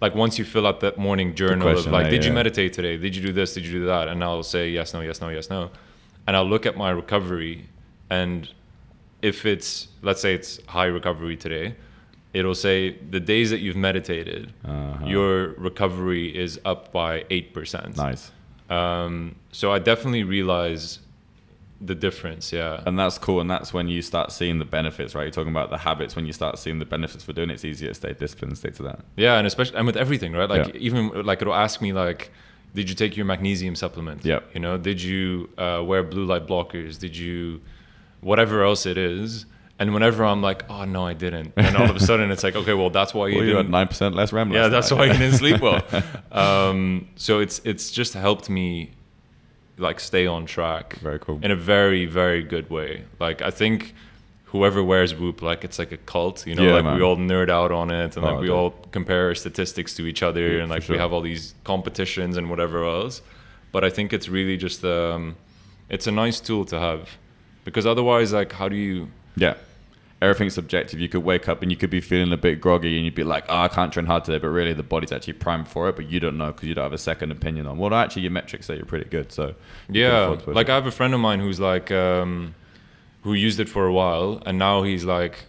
[0.00, 2.72] like once you fill out that morning journal of question, like, yeah, did you meditate
[2.72, 2.96] today?
[2.96, 3.54] Did you do this?
[3.54, 4.08] Did you do that?
[4.08, 5.70] And I'll say yes, no, yes, no, yes, no,
[6.26, 7.66] and I'll look at my recovery,
[8.10, 8.48] and
[9.22, 11.74] if it's let's say it's high recovery today
[12.34, 15.06] it'll say the days that you've meditated Uh-huh.
[15.06, 18.30] your recovery is up by 8% Nice.
[18.68, 20.98] um, so i definitely realize
[21.80, 23.40] the difference yeah And that's cool.
[23.40, 25.24] And that's when you start seeing the benefits, right?
[25.24, 26.16] You're talking about the habits.
[26.16, 28.74] When you start seeing the benefits for doing it, it's easier to stay disciplined stick
[28.76, 29.00] to that.
[29.16, 30.80] yeah and especially and with everything right like Yeah.
[30.80, 32.30] even like it'll ask me like
[32.74, 36.46] did you take your magnesium supplement yeah you know did you uh, wear blue light
[36.46, 37.60] blockers did you
[38.20, 39.46] whatever else it is
[39.78, 42.56] and whenever i'm like oh no i didn't and all of a sudden it's like
[42.56, 44.50] okay well that's why you Well, didn't nine percent less REM.
[44.52, 44.98] yeah that's night.
[44.98, 45.82] why you didn't sleep well
[46.32, 48.92] um, so it's it's just helped me
[49.78, 51.38] like stay on track Very cool.
[51.42, 53.94] in a very very good way like i think
[54.46, 56.96] whoever wears whoop like it's like a cult you know Yeah, like man.
[56.96, 58.56] we all nerd out on it and Oh, like we dude.
[58.56, 60.94] all compare our statistics to each other Yeah, and like sure.
[60.94, 63.20] we have all these competitions and whatever else
[63.72, 65.36] but i think it's really just um
[65.90, 67.10] it's a nice tool to have
[67.64, 69.54] because otherwise like how do you Yeah.
[70.22, 70.98] Everything's subjective.
[70.98, 73.22] You could wake up and you could be feeling a bit groggy and you'd be
[73.24, 74.38] like, oh, I can't train hard today.
[74.38, 76.84] But really, the body's actually primed for it, but you don't know because you don't
[76.84, 77.76] have a second opinion on.
[77.76, 79.30] Well, actually, your metrics say you're pretty good.
[79.30, 79.54] So,
[79.90, 80.70] Yeah, like.
[80.70, 82.54] I have a friend of mine who's like, um,
[83.24, 85.44] who used it for a while, and now he's like,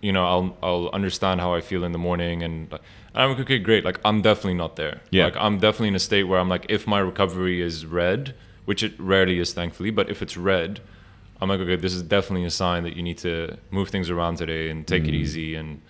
[0.00, 2.82] you know, I'll I'll understand how I feel in the morning, and like,
[3.14, 3.84] I'm like, okay, great.
[3.84, 5.00] Like I'm definitely not there.
[5.10, 5.24] Yeah.
[5.24, 8.34] Like I'm definitely in a state where I'm like, if my recovery is red,
[8.64, 10.80] which it rarely is, thankfully, but if it's red,
[11.40, 14.36] I'm like, okay, this is definitely a sign that you need to move things around
[14.36, 15.16] today and take it hmm.
[15.16, 15.80] easy and.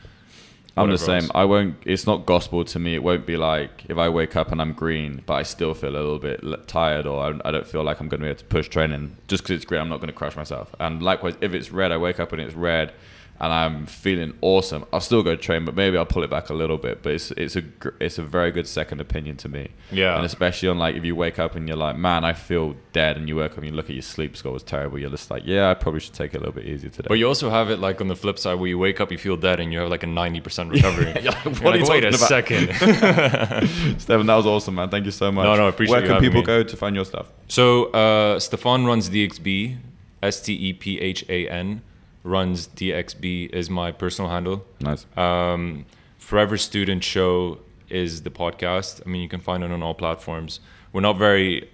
[0.77, 1.25] I'm the same.
[1.25, 1.31] else.
[1.35, 1.77] I won't.
[1.85, 2.95] It's not gospel to me.
[2.95, 5.91] It won't be like if I wake up and I'm green, but I still feel
[5.91, 8.39] a little bit tired, or I, I don't feel like I'm going to be able
[8.39, 9.17] to push training.
[9.27, 10.73] Just because it's green, I'm not going to crush myself.
[10.79, 12.93] And likewise, if it's red, I wake up and it's red,
[13.41, 16.55] and I'm feeling awesome, I'll still go train, but maybe I'll pull it back a
[16.55, 17.03] little bit.
[17.03, 17.63] But it's it's a
[18.01, 19.69] it's a very good second opinion to me.
[19.93, 20.17] Yeah.
[20.17, 23.17] And especially on like if you wake up and you're like, man, I feel dead,
[23.17, 24.99] and you wake up and you look at your sleep score was terrible.
[24.99, 27.07] You're just like, yeah, I probably should take it a little bit easier today.
[27.09, 29.19] But you also have it like on the flip side where you wake up, you
[29.19, 31.07] feel dead, and you have like a ninety percent recovery.
[31.23, 32.69] You're like, You're what are you like, Wait a about?" second.
[34.01, 34.89] Stephan, that was awesome, man.
[34.89, 35.45] Thank you so much.
[35.45, 36.47] No, no, I appreciate Where can people me.
[36.47, 37.29] go to find your stuff?
[37.47, 39.77] So uh, Stephan runs DXB,
[40.23, 41.83] S T E P H A N,
[42.25, 44.65] runs DXB is my personal handle.
[44.81, 45.07] Nice.
[45.17, 45.87] Um,
[46.19, 47.59] Forever Student Show
[47.89, 49.01] is the podcast.
[49.07, 50.61] I mean, you can find it on all platforms.
[50.93, 51.71] We're not very,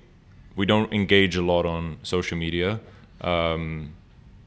[0.56, 2.78] we don't engage a lot on social media,
[3.20, 3.94] um,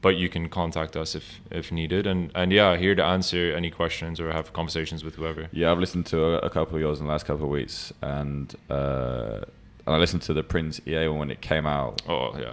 [0.00, 2.06] but you can contact us if if needed.
[2.06, 5.48] And and yeah, here to answer any questions or have conversations with whoever.
[5.52, 7.92] Yeah, I've listened to a, a couple of yours in the last couple of weeks,
[8.00, 9.40] and uh,
[9.86, 12.00] and I listened to the Prince EA one when it came out.
[12.08, 12.46] Oh yeah,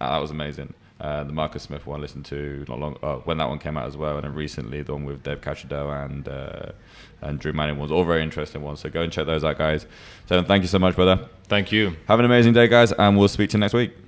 [0.00, 0.72] Uh, that was amazing.
[0.98, 3.76] Uh, the Marcus Smith one I listened to not long uh, when that one came
[3.76, 6.72] out as well, and then recently the one with Dave Cachadel and uh,
[7.20, 8.80] and Drew Manning was all very interesting ones.
[8.80, 9.86] So go and check those out, guys.
[10.26, 11.28] So thank you so much, brother.
[11.44, 11.96] thank you.
[12.08, 14.05] Have an amazing day, guys, and we'll speak to you next week.